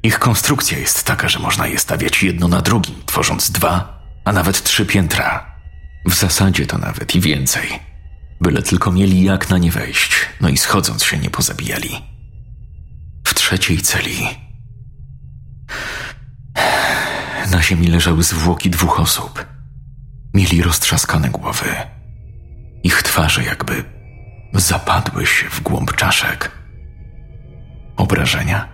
Ich 0.02 0.18
konstrukcja 0.18 0.78
jest 0.78 1.04
taka, 1.04 1.28
że 1.28 1.38
można 1.38 1.66
je 1.66 1.78
stawiać 1.78 2.22
jedno 2.22 2.48
na 2.48 2.60
drugim, 2.60 2.94
tworząc 3.06 3.50
dwa, 3.50 4.02
a 4.24 4.32
nawet 4.32 4.62
trzy 4.62 4.86
piętra. 4.86 5.54
W 6.06 6.14
zasadzie 6.14 6.66
to 6.66 6.78
nawet 6.78 7.14
i 7.14 7.20
więcej. 7.20 7.68
Byle 8.40 8.62
tylko 8.62 8.92
mieli 8.92 9.24
jak 9.24 9.50
na 9.50 9.58
nie 9.58 9.70
wejść, 9.70 10.12
no 10.40 10.48
i 10.48 10.56
schodząc 10.56 11.04
się 11.04 11.18
nie 11.18 11.30
pozabijali. 11.30 11.90
W 13.26 13.34
trzeciej 13.34 13.78
celi. 13.78 14.26
Na 17.50 17.62
ziemi 17.62 17.86
leżały 17.86 18.22
zwłoki 18.22 18.70
dwóch 18.70 19.00
osób. 19.00 19.46
Mieli 20.34 20.62
roztrzaskane 20.62 21.30
głowy. 21.30 21.93
Twarze 23.14 23.44
jakby 23.44 23.84
zapadły 24.52 25.26
się 25.26 25.50
w 25.50 25.60
głąb 25.60 25.96
czaszek. 25.96 26.50
Obrażenia? 27.96 28.68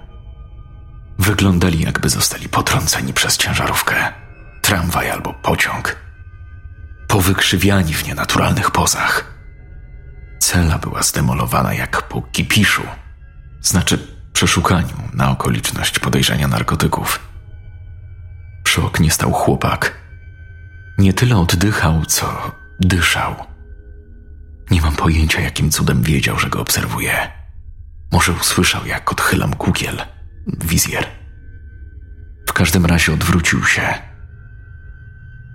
Wyglądali 1.18 1.80
jakby 1.80 2.08
zostali 2.08 2.48
potrąceni 2.48 3.12
przez 3.12 3.36
ciężarówkę, 3.36 3.94
tramwaj 4.62 5.10
albo 5.10 5.34
pociąg. 5.34 5.96
Powykrzywiani 7.08 7.94
w 7.94 8.06
nienaturalnych 8.06 8.70
pozach. 8.70 9.34
Cela 10.38 10.78
była 10.78 11.02
zdemolowana 11.02 11.74
jak 11.74 12.02
po 12.02 12.22
kipiszu, 12.22 12.82
znaczy 13.60 13.98
przeszukaniu 14.32 14.96
na 15.12 15.30
okoliczność 15.30 15.98
podejrzenia 15.98 16.48
narkotyków. 16.48 17.20
Przy 18.64 18.82
oknie 18.82 19.10
stał 19.10 19.32
chłopak. 19.32 19.94
Nie 20.98 21.12
tyle 21.12 21.36
oddychał, 21.36 22.04
co 22.06 22.52
dyszał. 22.80 23.49
Nie 24.70 24.80
mam 24.80 24.96
pojęcia, 24.96 25.40
jakim 25.40 25.70
cudem 25.70 26.02
wiedział, 26.02 26.38
że 26.38 26.48
go 26.48 26.60
obserwuję. 26.60 27.30
Może 28.12 28.32
usłyszał, 28.32 28.86
jak 28.86 29.12
odchylam 29.12 29.54
kukiel, 29.54 30.02
wizjer. 30.46 31.06
W 32.48 32.52
każdym 32.52 32.86
razie 32.86 33.12
odwrócił 33.12 33.64
się. 33.64 33.94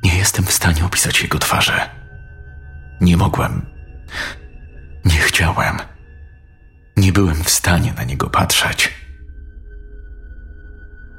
Nie 0.03 0.17
jestem 0.17 0.45
w 0.45 0.51
stanie 0.51 0.85
opisać 0.85 1.21
jego 1.21 1.39
twarzy. 1.39 1.79
Nie 3.01 3.17
mogłem. 3.17 3.65
Nie 5.05 5.17
chciałem. 5.17 5.77
Nie 6.97 7.13
byłem 7.13 7.43
w 7.43 7.49
stanie 7.49 7.93
na 7.93 8.03
niego 8.03 8.29
patrzeć. 8.29 8.93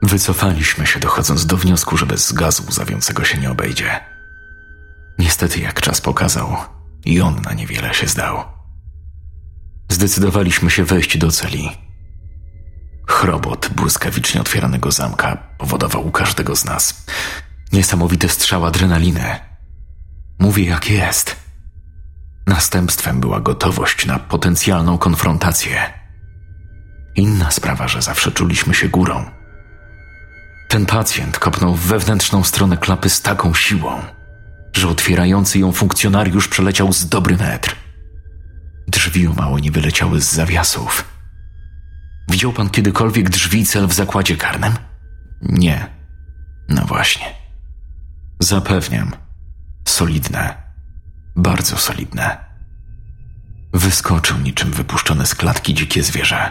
Wycofaliśmy 0.03 0.87
się, 0.87 1.01
dochodząc 1.01 1.47
do 1.47 1.57
wniosku, 1.57 1.97
że 1.97 2.07
bez 2.07 2.33
gazu 2.33 2.63
łzawiącego 2.69 3.25
się 3.25 3.39
nie 3.39 3.51
obejdzie. 3.51 4.01
Niestety, 5.19 5.61
jak 5.61 5.81
czas 5.81 6.01
pokazał, 6.01 6.57
i 7.07 7.21
on 7.21 7.43
na 7.45 7.53
niewiele 7.53 7.95
się 7.95 8.07
zdał. 8.07 8.45
Zdecydowaliśmy 9.91 10.71
się 10.71 10.85
wejść 10.85 11.19
do 11.19 11.31
celi. 11.31 11.71
Chrobot 13.09 13.71
błyskawicznie 13.77 14.41
otwieranego 14.41 14.93
zamka 14.93 15.37
powodował 15.59 16.07
u 16.07 16.11
każdego 16.11 16.57
z 16.57 16.65
nas 16.65 17.07
niesamowity 17.73 18.29
strzał 18.29 18.67
adrenaliny. 18.67 19.41
Mówię 20.39 20.65
jak 20.65 20.91
jest. 20.91 21.37
Następstwem 22.47 23.21
była 23.21 23.41
gotowość 23.41 24.07
na 24.07 24.19
potencjalną 24.19 24.99
konfrontację. 24.99 25.93
Inna 27.17 27.51
sprawa, 27.51 27.89
że 27.89 28.03
zawsze 28.03 28.33
czuliśmy 28.33 28.75
się 28.75 28.89
górą. 28.89 29.31
Ten 30.69 30.87
pacjent 30.87 31.39
kopnął 31.39 31.75
wewnętrzną 31.75 32.45
stronę 32.45 32.77
klapy 32.77 33.11
z 33.11 33.23
taką 33.23 33.55
siłą, 33.55 34.03
że 34.77 34.89
otwierający 34.89 35.59
ją 35.59 35.73
funkcjonariusz 35.73 36.49
przeleciał 36.49 36.93
z 36.93 37.09
dobry 37.09 37.37
metr. 37.37 37.77
Drzwi 38.89 39.27
o 39.27 39.33
mało 39.33 39.59
nie 39.59 39.71
wyleciały 39.71 40.21
z 40.21 40.33
zawiasów. 40.33 41.05
Widział 42.31 42.53
pan 42.53 42.71
kiedykolwiek 42.71 43.31
drzwi 43.31 43.67
cel 43.67 43.87
w 43.87 43.93
zakładzie 43.93 44.37
karnym? 44.37 44.73
Nie. 45.43 45.87
No 46.69 46.85
właśnie. 46.85 47.27
Zapewniam. 48.41 49.13
Solidne. 49.89 50.55
Bardzo 51.37 51.77
solidne. 51.77 52.37
Wyskoczył 53.73 54.39
niczym 54.39 54.73
wypuszczone 54.73 55.27
z 55.27 55.35
klatki 55.35 55.75
dzikie 55.75 56.03
zwierzę. 56.03 56.51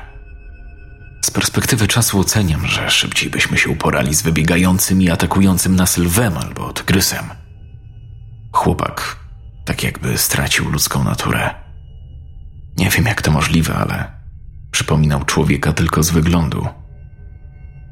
Z 1.26 1.32
perspektywy 1.32 1.88
czasu 1.88 2.20
oceniam, 2.20 2.68
że 2.68 2.90
szybciej 2.90 3.30
byśmy 3.30 3.58
się 3.58 3.70
uporali 3.70 4.16
z 4.16 4.22
wybiegającym 4.22 5.02
i 5.02 5.10
atakującym 5.10 5.76
nas 5.76 5.98
lwem 5.98 6.38
albo 6.38 6.74
tygrysem. 6.74 7.45
Chłopak 8.56 9.15
tak 9.65 9.84
jakby 9.84 10.18
stracił 10.18 10.70
ludzką 10.70 11.04
naturę. 11.04 11.56
Nie 12.78 12.89
wiem 12.89 13.06
jak 13.06 13.22
to 13.22 13.32
możliwe, 13.32 13.76
ale 13.76 14.12
przypominał 14.72 15.24
człowieka 15.26 15.74
tylko 15.74 16.04
z 16.04 16.10
wyglądu. 16.10 16.68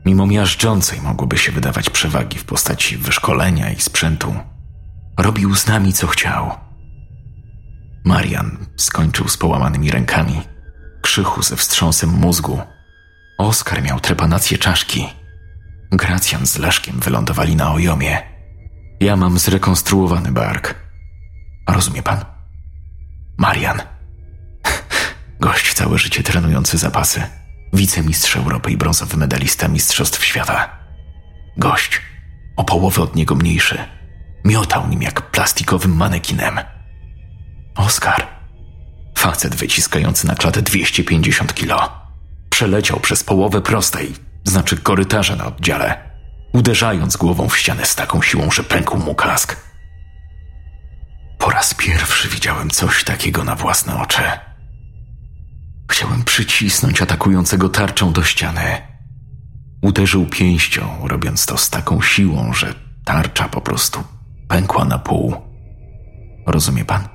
Mimo 0.06 0.28
miażdżącej 0.28 1.02
mogłoby 1.02 1.38
się 1.38 1.52
wydawać 1.52 1.90
przewagi 1.90 2.38
w 2.38 2.46
postaci 2.46 2.98
wyszkolenia 2.98 3.72
i 3.72 3.82
sprzętu, 3.82 4.36
robił 5.18 5.56
z 5.56 5.68
nami 5.68 5.94
co 5.94 6.08
chciał. 6.08 6.52
Marian 8.06 8.58
skończył 8.78 9.28
z 9.28 9.38
połamanymi 9.38 9.92
rękami, 9.92 10.42
krzychu 11.02 11.44
ze 11.44 11.56
wstrząsem 11.56 12.10
mózgu. 12.10 12.62
Oskar 13.38 13.84
miał 13.84 14.00
trepanację 14.00 14.58
czaszki. 14.58 15.10
Gracjan 15.92 16.46
z 16.46 16.58
Leszkiem 16.58 17.00
wylądowali 17.00 17.56
na 17.56 17.74
ojomie. 17.74 18.33
Ja 19.00 19.16
mam 19.16 19.40
zrekonstruowany 19.40 20.32
bark. 20.32 20.76
Rozumie 21.68 22.04
pan? 22.04 22.26
Marian. 23.38 23.82
Gość 25.40 25.74
całe 25.74 25.98
życie 25.98 26.24
trenujący 26.24 26.78
zapasy. 26.78 27.22
Wicemistrz 27.74 28.36
Europy 28.38 28.72
i 28.72 28.78
brązowy 28.78 29.18
medalista 29.18 29.68
Mistrzostw 29.68 30.26
Świata. 30.26 30.70
Gość, 31.58 32.02
o 32.56 32.64
połowę 32.64 33.02
od 33.02 33.16
niego 33.16 33.36
mniejszy. 33.36 33.78
Miotał 34.46 34.88
nim 34.88 35.02
jak 35.02 35.32
plastikowym 35.32 35.96
manekinem. 35.96 36.60
Oskar. 37.76 38.28
Facet 39.18 39.56
wyciskający 39.56 40.28
na 40.28 40.36
klatę 40.36 40.62
250 40.62 41.54
kilo. 41.54 41.92
Przeleciał 42.50 43.00
przez 43.00 43.24
połowę 43.24 43.62
prostej, 43.62 44.14
znaczy 44.44 44.78
korytarza 44.78 45.36
na 45.36 45.46
oddziale, 45.46 46.13
uderzając 46.54 47.18
głową 47.18 47.50
w 47.50 47.58
ścianę 47.58 47.86
z 47.86 47.96
taką 47.96 48.22
siłą, 48.22 48.52
że 48.52 48.64
pękł 48.64 48.98
mu 48.98 49.16
kask. 49.16 49.56
Po 51.38 51.50
raz 51.50 51.74
pierwszy 51.74 52.30
widziałem 52.30 52.70
coś 52.70 53.04
takiego 53.04 53.44
na 53.44 53.56
własne 53.56 54.02
oczy. 54.02 54.22
Chciałem 55.92 56.24
przycisnąć 56.24 57.02
atakującego 57.02 57.70
tarczą 57.70 58.14
do 58.14 58.24
ściany. 58.24 58.82
Uderzył 59.82 60.26
pięścią, 60.26 61.08
robiąc 61.08 61.46
to 61.46 61.58
z 61.58 61.70
taką 61.70 62.02
siłą, 62.02 62.54
że 62.54 62.74
tarcza 63.06 63.50
po 63.50 63.62
prostu 63.62 64.04
pękła 64.48 64.86
na 64.86 65.00
pół. 65.00 65.36
Rozumie 66.48 66.86
pan? 66.86 67.08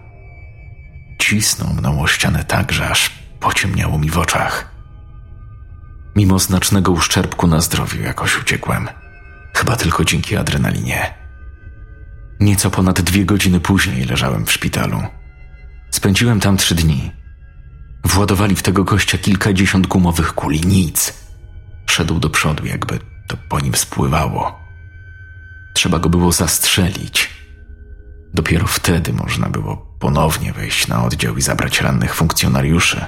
Cisnął 1.19 1.75
mną 1.75 2.03
o 2.03 2.07
ścianę 2.07 2.45
tak, 2.45 2.73
że 2.73 2.89
aż 2.89 3.11
pociemniało 3.41 3.99
mi 3.99 4.11
w 4.11 4.19
oczach. 4.19 4.75
Mimo 6.17 6.39
znacznego 6.39 6.93
uszczerbku 6.93 7.47
na 7.47 7.61
zdrowiu 7.61 8.03
jakoś 8.03 8.39
uciekłem. 8.39 8.89
Chyba 9.55 9.77
tylko 9.77 10.05
dzięki 10.05 10.37
adrenalinie. 10.37 11.15
Nieco 12.41 12.71
ponad 12.71 13.01
dwie 13.01 13.25
godziny 13.25 13.61
później 13.61 14.05
leżałem 14.05 14.47
w 14.47 14.53
szpitalu. 14.53 15.03
Spędziłem 15.91 16.41
tam 16.41 16.57
trzy 16.57 16.75
dni. 16.75 17.13
Władowali 18.05 18.57
w 18.57 18.63
tego 18.63 18.85
gościa 18.85 19.19
kilkadziesiąt 19.19 19.87
gumowych 19.87 20.35
kuli. 20.35 20.61
Nic. 20.61 21.15
Szedł 21.87 22.21
do 22.21 22.31
przodu, 22.31 22.67
jakby 22.67 22.99
to 23.29 23.37
po 23.49 23.61
nim 23.61 23.75
spływało. 23.75 24.59
Trzeba 25.75 25.99
go 25.99 26.09
było 26.09 26.33
zastrzelić. 26.33 27.31
Dopiero 28.35 28.67
wtedy 28.67 29.13
można 29.13 29.49
było 29.49 29.77
ponownie 29.99 30.53
wejść 30.53 30.89
na 30.89 31.05
oddział 31.05 31.37
i 31.37 31.43
zabrać 31.43 31.81
rannych 31.81 32.15
funkcjonariuszy. 32.15 33.05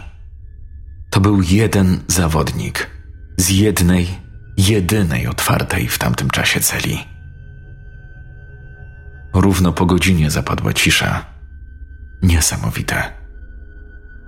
To 1.10 1.20
był 1.20 1.42
jeden 1.42 2.00
zawodnik 2.06 2.90
z 3.36 3.48
jednej, 3.48 4.08
jedynej 4.60 5.26
otwartej 5.26 5.88
w 5.88 5.98
tamtym 5.98 6.30
czasie 6.30 6.60
celi. 6.60 7.08
Równo 9.34 9.72
po 9.72 9.86
godzinie 9.86 10.30
zapadła 10.30 10.72
cisza. 10.72 11.24
Niesamowite. 12.22 13.12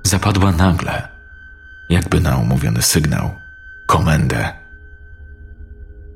Zapadła 0.02 0.52
nagle, 0.52 1.08
jakby 1.90 2.20
na 2.20 2.36
umówiony 2.36 2.82
sygnał, 2.82 3.30
komendę. 3.88 4.52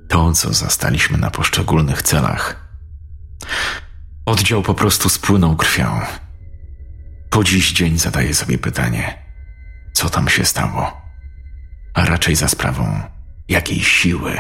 To, 0.09 0.33
co 0.33 0.53
zastaliśmy 0.53 1.19
na 1.19 1.31
poszczególnych 1.31 2.03
celach. 2.03 2.69
Oddział 4.27 4.63
po 4.63 4.75
prostu 4.75 5.09
spłynął 5.09 5.57
krwią. 5.57 6.01
Po 7.31 7.45
dziś 7.45 7.73
dzień 7.73 7.99
zadaję 7.99 8.35
sobie 8.35 8.59
pytanie, 8.59 9.23
co 9.93 10.11
tam 10.11 10.29
się 10.29 10.45
stało, 10.45 11.03
a 11.95 12.05
raczej 12.05 12.37
za 12.37 12.49
sprawą 12.49 13.16
jakiej 13.49 13.81
siły, 13.81 14.37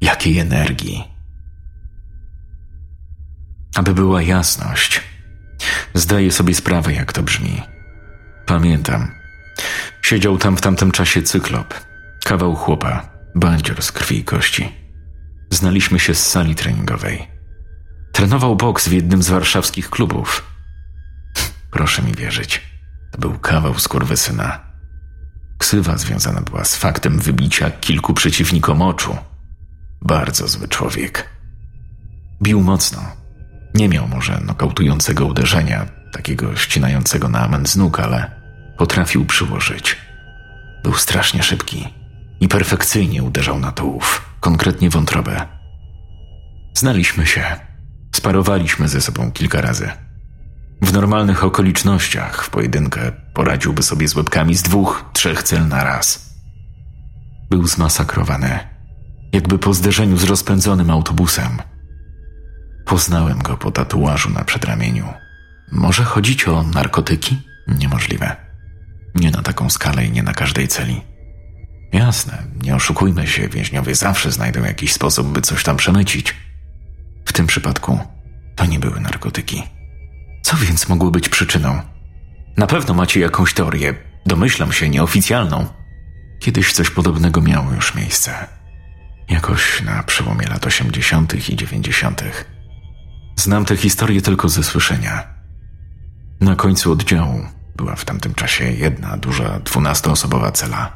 jakiej 0.00 0.38
energii. 0.38 1.04
Aby 3.76 3.94
była 3.94 4.22
jasność, 4.22 5.00
zdaję 5.94 6.32
sobie 6.32 6.54
sprawę, 6.54 6.92
jak 6.92 7.12
to 7.12 7.22
brzmi. 7.22 7.62
Pamiętam. 8.46 9.14
Siedział 10.02 10.38
tam 10.38 10.56
w 10.56 10.60
tamtym 10.60 10.92
czasie 10.92 11.22
cyklop, 11.22 11.74
kawał 12.24 12.54
chłopa, 12.54 13.08
bandzior 13.34 13.82
z 13.82 13.92
krwi 13.92 14.18
i 14.18 14.24
kości. 14.24 14.72
Znaliśmy 15.50 16.00
się 16.00 16.14
z 16.14 16.26
sali 16.26 16.54
treningowej. 16.54 17.28
Trenował 18.12 18.56
boks 18.56 18.88
w 18.88 18.92
jednym 18.92 19.22
z 19.22 19.30
warszawskich 19.30 19.90
klubów. 19.90 20.44
Proszę 21.70 22.02
mi 22.02 22.14
wierzyć, 22.14 22.62
to 23.10 23.18
był 23.18 23.38
kawał 23.38 23.78
skurwysyna. 23.78 24.63
Ksywa 25.58 25.98
związana 25.98 26.40
była 26.40 26.64
z 26.64 26.76
faktem 26.76 27.18
wybicia 27.18 27.70
kilku 27.70 28.14
przeciwnikom 28.14 28.82
oczu. 28.82 29.16
Bardzo 30.02 30.48
zły 30.48 30.68
człowiek. 30.68 31.28
Bił 32.42 32.60
mocno. 32.60 33.02
Nie 33.74 33.88
miał 33.88 34.08
może 34.08 34.40
nokautującego 34.46 35.26
uderzenia, 35.26 35.86
takiego 36.12 36.56
ścinającego 36.56 37.28
na 37.28 37.40
amen 37.40 37.66
z 37.66 37.76
nóg, 37.76 38.00
ale 38.00 38.30
potrafił 38.78 39.24
przyłożyć. 39.24 39.96
Był 40.82 40.94
strasznie 40.94 41.42
szybki 41.42 41.88
i 42.40 42.48
perfekcyjnie 42.48 43.22
uderzał 43.22 43.58
na 43.58 43.72
tułów, 43.72 44.36
konkretnie 44.40 44.90
wątrobę. 44.90 45.46
Znaliśmy 46.74 47.26
się, 47.26 47.44
sparowaliśmy 48.14 48.88
ze 48.88 49.00
sobą 49.00 49.32
kilka 49.32 49.60
razy. 49.60 49.90
W 50.82 50.92
normalnych 50.92 51.44
okolicznościach 51.44 52.44
w 52.44 52.50
pojedynkę 52.50 53.12
poradziłby 53.34 53.82
sobie 53.82 54.08
z 54.08 54.16
łebkami 54.16 54.54
z 54.54 54.62
dwóch, 54.62 55.04
trzech 55.12 55.42
cel 55.42 55.68
na 55.68 55.84
raz. 55.84 56.34
Był 57.50 57.66
zmasakrowany, 57.66 58.58
jakby 59.32 59.58
po 59.58 59.74
zderzeniu 59.74 60.16
z 60.16 60.24
rozpędzonym 60.24 60.90
autobusem. 60.90 61.58
Poznałem 62.86 63.38
go 63.38 63.56
po 63.56 63.70
tatuażu 63.70 64.30
na 64.30 64.44
przedramieniu. 64.44 65.12
Może 65.72 66.04
chodzić 66.04 66.48
o 66.48 66.62
narkotyki? 66.62 67.40
Niemożliwe. 67.68 68.36
Nie 69.14 69.30
na 69.30 69.42
taką 69.42 69.70
skalę 69.70 70.06
i 70.06 70.10
nie 70.10 70.22
na 70.22 70.32
każdej 70.32 70.68
celi. 70.68 71.00
Jasne, 71.92 72.42
nie 72.62 72.74
oszukujmy 72.74 73.26
się, 73.26 73.48
więźniowie 73.48 73.94
zawsze 73.94 74.32
znajdą 74.32 74.64
jakiś 74.64 74.92
sposób, 74.92 75.32
by 75.32 75.40
coś 75.40 75.62
tam 75.62 75.76
przemycić. 75.76 76.34
W 77.24 77.32
tym 77.32 77.46
przypadku 77.46 77.98
to 78.56 78.66
nie 78.66 78.78
były 78.78 79.00
narkotyki. 79.00 79.62
Co 80.42 80.56
więc 80.56 80.88
mogło 80.88 81.10
być 81.10 81.28
przyczyną? 81.28 81.93
Na 82.56 82.66
pewno 82.66 82.94
macie 82.94 83.20
jakąś 83.20 83.54
teorię, 83.54 83.94
domyślam 84.26 84.72
się, 84.72 84.88
nieoficjalną. 84.88 85.66
Kiedyś 86.40 86.72
coś 86.72 86.90
podobnego 86.90 87.40
miało 87.40 87.72
już 87.72 87.94
miejsce. 87.94 88.48
Jakoś 89.28 89.82
na 89.82 90.02
przełomie 90.02 90.46
lat 90.46 90.66
80. 90.66 91.48
i 91.48 91.56
90. 91.56 92.22
Znam 93.36 93.64
tę 93.64 93.76
historię 93.76 94.22
tylko 94.22 94.48
ze 94.48 94.64
słyszenia. 94.64 95.34
Na 96.40 96.56
końcu 96.56 96.92
oddziału 96.92 97.40
była 97.76 97.96
w 97.96 98.04
tamtym 98.04 98.34
czasie 98.34 98.64
jedna 98.64 99.16
duża 99.16 99.60
dwunastoosobowa 99.60 100.52
cela. 100.52 100.92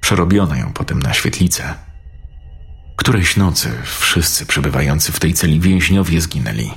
Przerobiono 0.00 0.56
ją 0.56 0.72
potem 0.72 1.02
na 1.02 1.12
świetlicę. 1.12 1.74
Którejś 2.96 3.36
nocy 3.36 3.72
wszyscy 3.84 4.46
przebywający 4.46 5.12
w 5.12 5.20
tej 5.20 5.34
celi 5.34 5.60
więźniowie 5.60 6.20
zginęli. 6.20 6.70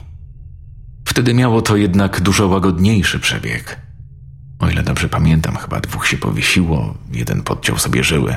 Wtedy 1.06 1.34
miało 1.34 1.62
to 1.62 1.78
jednak 1.78 2.22
dużo 2.22 2.48
łagodniejszy 2.48 3.20
przebieg. 3.20 3.91
O 4.62 4.70
ile 4.70 4.84
dobrze 4.84 5.10
pamiętam, 5.10 5.56
chyba 5.56 5.80
dwóch 5.80 6.08
się 6.08 6.18
powiesiło, 6.18 6.94
jeden 7.12 7.44
podciął 7.44 7.78
sobie 7.78 8.04
żyły, 8.04 8.36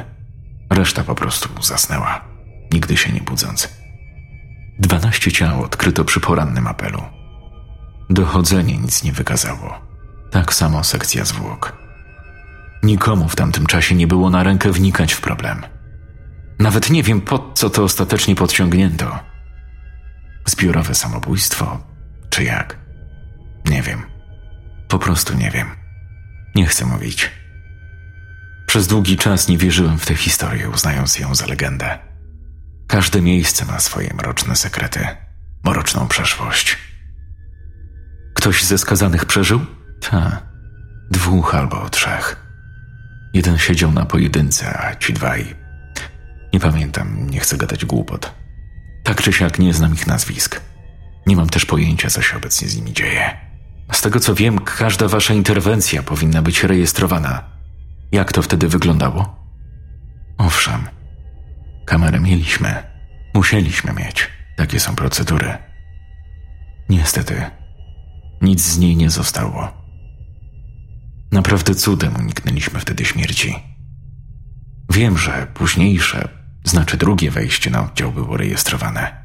reszta 0.71 1.05
po 1.05 1.15
prostu 1.15 1.63
zasnęła, 1.63 2.25
nigdy 2.73 2.97
się 2.97 3.13
nie 3.13 3.21
budząc. 3.21 3.69
Dwanaście 4.79 5.33
ciał 5.33 5.63
odkryto 5.63 6.05
przy 6.05 6.21
porannym 6.21 6.67
apelu. 6.67 7.03
Dochodzenie 8.11 8.79
nic 8.79 9.05
nie 9.05 9.13
wykazało. 9.13 9.81
Tak 10.31 10.55
samo 10.55 10.85
sekcja 10.85 11.25
zwłok. 11.25 11.77
Nikomu 12.83 13.29
w 13.29 13.37
tamtym 13.37 13.67
czasie 13.67 13.95
nie 13.95 14.07
było 14.07 14.31
na 14.31 14.43
rękę 14.43 14.73
wnikać 14.73 15.13
w 15.13 15.21
problem. 15.21 15.63
Nawet 16.59 16.91
nie 16.91 17.03
wiem, 17.03 17.21
po 17.21 17.53
co 17.55 17.71
to 17.71 17.85
ostatecznie 17.85 18.35
podciągnięto. 18.35 19.19
Zbiorowe 20.47 20.95
samobójstwo, 20.95 21.81
czy 22.31 22.45
jak? 22.45 22.79
Nie 23.71 23.83
wiem. 23.83 24.03
Po 24.89 24.99
prostu 24.99 25.35
nie 25.35 25.51
wiem. 25.51 25.84
Nie 26.55 26.67
chcę 26.67 26.87
mówić. 26.87 27.31
Przez 28.67 28.87
długi 28.87 29.17
czas 29.17 29.49
nie 29.49 29.59
wierzyłem 29.59 29.99
w 29.99 30.07
tę 30.07 30.15
historię, 30.15 30.71
uznając 30.71 31.19
ją 31.19 31.35
za 31.35 31.47
legendę. 31.47 31.99
Każde 32.87 33.23
miejsce 33.23 33.65
ma 33.65 33.81
swoje 33.81 34.15
mroczne 34.15 34.57
sekrety, 34.57 35.07
mroczną 35.65 36.09
przeszłość. 36.09 36.79
Ktoś 38.35 38.65
ze 38.65 38.79
skazanych 38.79 39.25
przeżył? 39.25 39.67
Ta. 40.01 40.43
Dwóch 41.11 41.55
albo 41.55 41.89
trzech. 41.91 42.37
Jeden 43.35 43.59
siedział 43.59 43.93
na 43.93 44.05
pojedynce, 44.05 44.79
a 44.79 44.97
ci 44.97 45.13
dwaj. 45.13 45.55
Nie 46.53 46.61
pamiętam, 46.61 47.31
nie 47.31 47.41
chcę 47.41 47.57
gadać 47.57 47.85
głupot. 47.85 48.35
Tak 49.05 49.23
czy 49.23 49.33
siak 49.33 49.59
nie 49.59 49.75
znam 49.75 49.95
ich 49.95 50.07
nazwisk. 50.07 50.61
Nie 51.27 51.37
mam 51.37 51.49
też 51.49 51.65
pojęcia, 51.65 52.11
co 52.11 52.23
się 52.23 52.37
obecnie 52.37 52.69
z 52.69 52.77
nimi 52.77 52.93
dzieje. 52.93 53.44
Z 53.93 54.01
tego 54.01 54.21
co 54.21 54.35
wiem, 54.35 54.59
każda 54.59 55.09
wasza 55.09 55.35
interwencja 55.35 56.03
powinna 56.03 56.43
być 56.43 56.65
rejestrowana. 56.65 57.45
Jak 58.13 58.33
to 58.33 58.43
wtedy 58.43 58.69
wyglądało? 58.69 59.37
Owszem, 60.39 60.89
kamerę 61.85 62.21
mieliśmy. 62.21 62.83
Musieliśmy 63.35 63.93
mieć. 63.93 64.31
Takie 64.57 64.81
są 64.81 64.97
procedury. 64.97 65.59
Niestety, 66.89 67.45
nic 68.41 68.63
z 68.63 68.79
niej 68.79 68.97
nie 68.97 69.11
zostało. 69.11 69.73
Naprawdę 71.33 71.75
cudem 71.75 72.17
uniknęliśmy 72.17 72.81
wtedy 72.81 73.05
śmierci. 73.05 73.55
Wiem, 74.93 75.19
że 75.19 75.47
późniejsze, 75.55 76.29
znaczy 76.65 76.97
drugie 76.97 77.31
wejście 77.31 77.71
na 77.71 77.85
oddział 77.85 78.13
było 78.13 78.37
rejestrowane. 78.37 79.25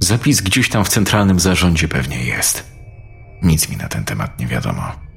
Zapis 0.00 0.40
gdzieś 0.40 0.68
tam 0.68 0.84
w 0.84 0.88
centralnym 0.88 1.40
zarządzie 1.40 1.88
pewnie 1.88 2.24
jest. 2.24 2.77
Nic 3.42 3.68
mi 3.68 3.76
na 3.76 3.88
ten 3.88 4.04
temat 4.04 4.40
nie 4.40 4.46
wiadomo. 4.46 5.08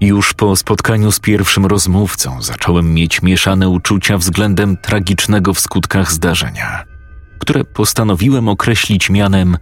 Już 0.00 0.34
po 0.34 0.56
spotkaniu 0.56 1.12
z 1.12 1.20
pierwszym 1.20 1.66
rozmówcą 1.66 2.42
zacząłem 2.42 2.94
mieć 2.94 3.22
mieszane 3.22 3.68
uczucia 3.68 4.18
względem 4.18 4.76
tragicznego 4.76 5.54
w 5.54 5.60
skutkach 5.60 6.12
zdarzenia, 6.12 6.84
które 7.38 7.64
postanowiłem 7.64 8.48
określić 8.48 9.10
mianem 9.10 9.56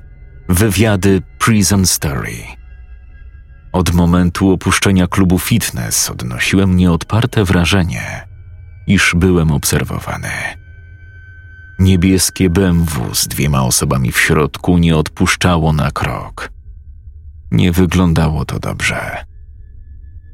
wywiady 0.48 1.22
Prison 1.38 1.86
Story. 1.86 2.36
Od 3.72 3.94
momentu 3.94 4.50
opuszczenia 4.50 5.06
klubu 5.06 5.38
fitness 5.38 6.10
odnosiłem 6.10 6.76
nieodparte 6.76 7.44
wrażenie, 7.44 8.28
iż 8.86 9.14
byłem 9.16 9.50
obserwowany. 9.50 10.61
Niebieskie 11.82 12.50
BMW 12.50 13.14
z 13.14 13.28
dwiema 13.28 13.62
osobami 13.62 14.12
w 14.12 14.20
środku 14.20 14.78
nie 14.78 14.96
odpuszczało 14.96 15.72
na 15.72 15.90
krok. 15.90 16.50
Nie 17.50 17.72
wyglądało 17.72 18.44
to 18.44 18.58
dobrze. 18.58 19.24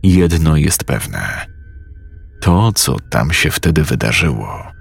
Jedno 0.02 0.56
jest 0.56 0.84
pewne. 0.84 1.46
To, 2.40 2.72
co 2.72 2.96
tam 3.10 3.32
się 3.32 3.50
wtedy 3.50 3.84
wydarzyło, 3.84 4.72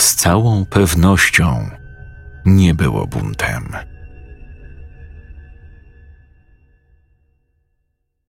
z 0.00 0.14
całą 0.14 0.64
pewnością 0.64 1.70
nie 2.46 2.74
było 2.74 3.06
buntem. 3.06 3.76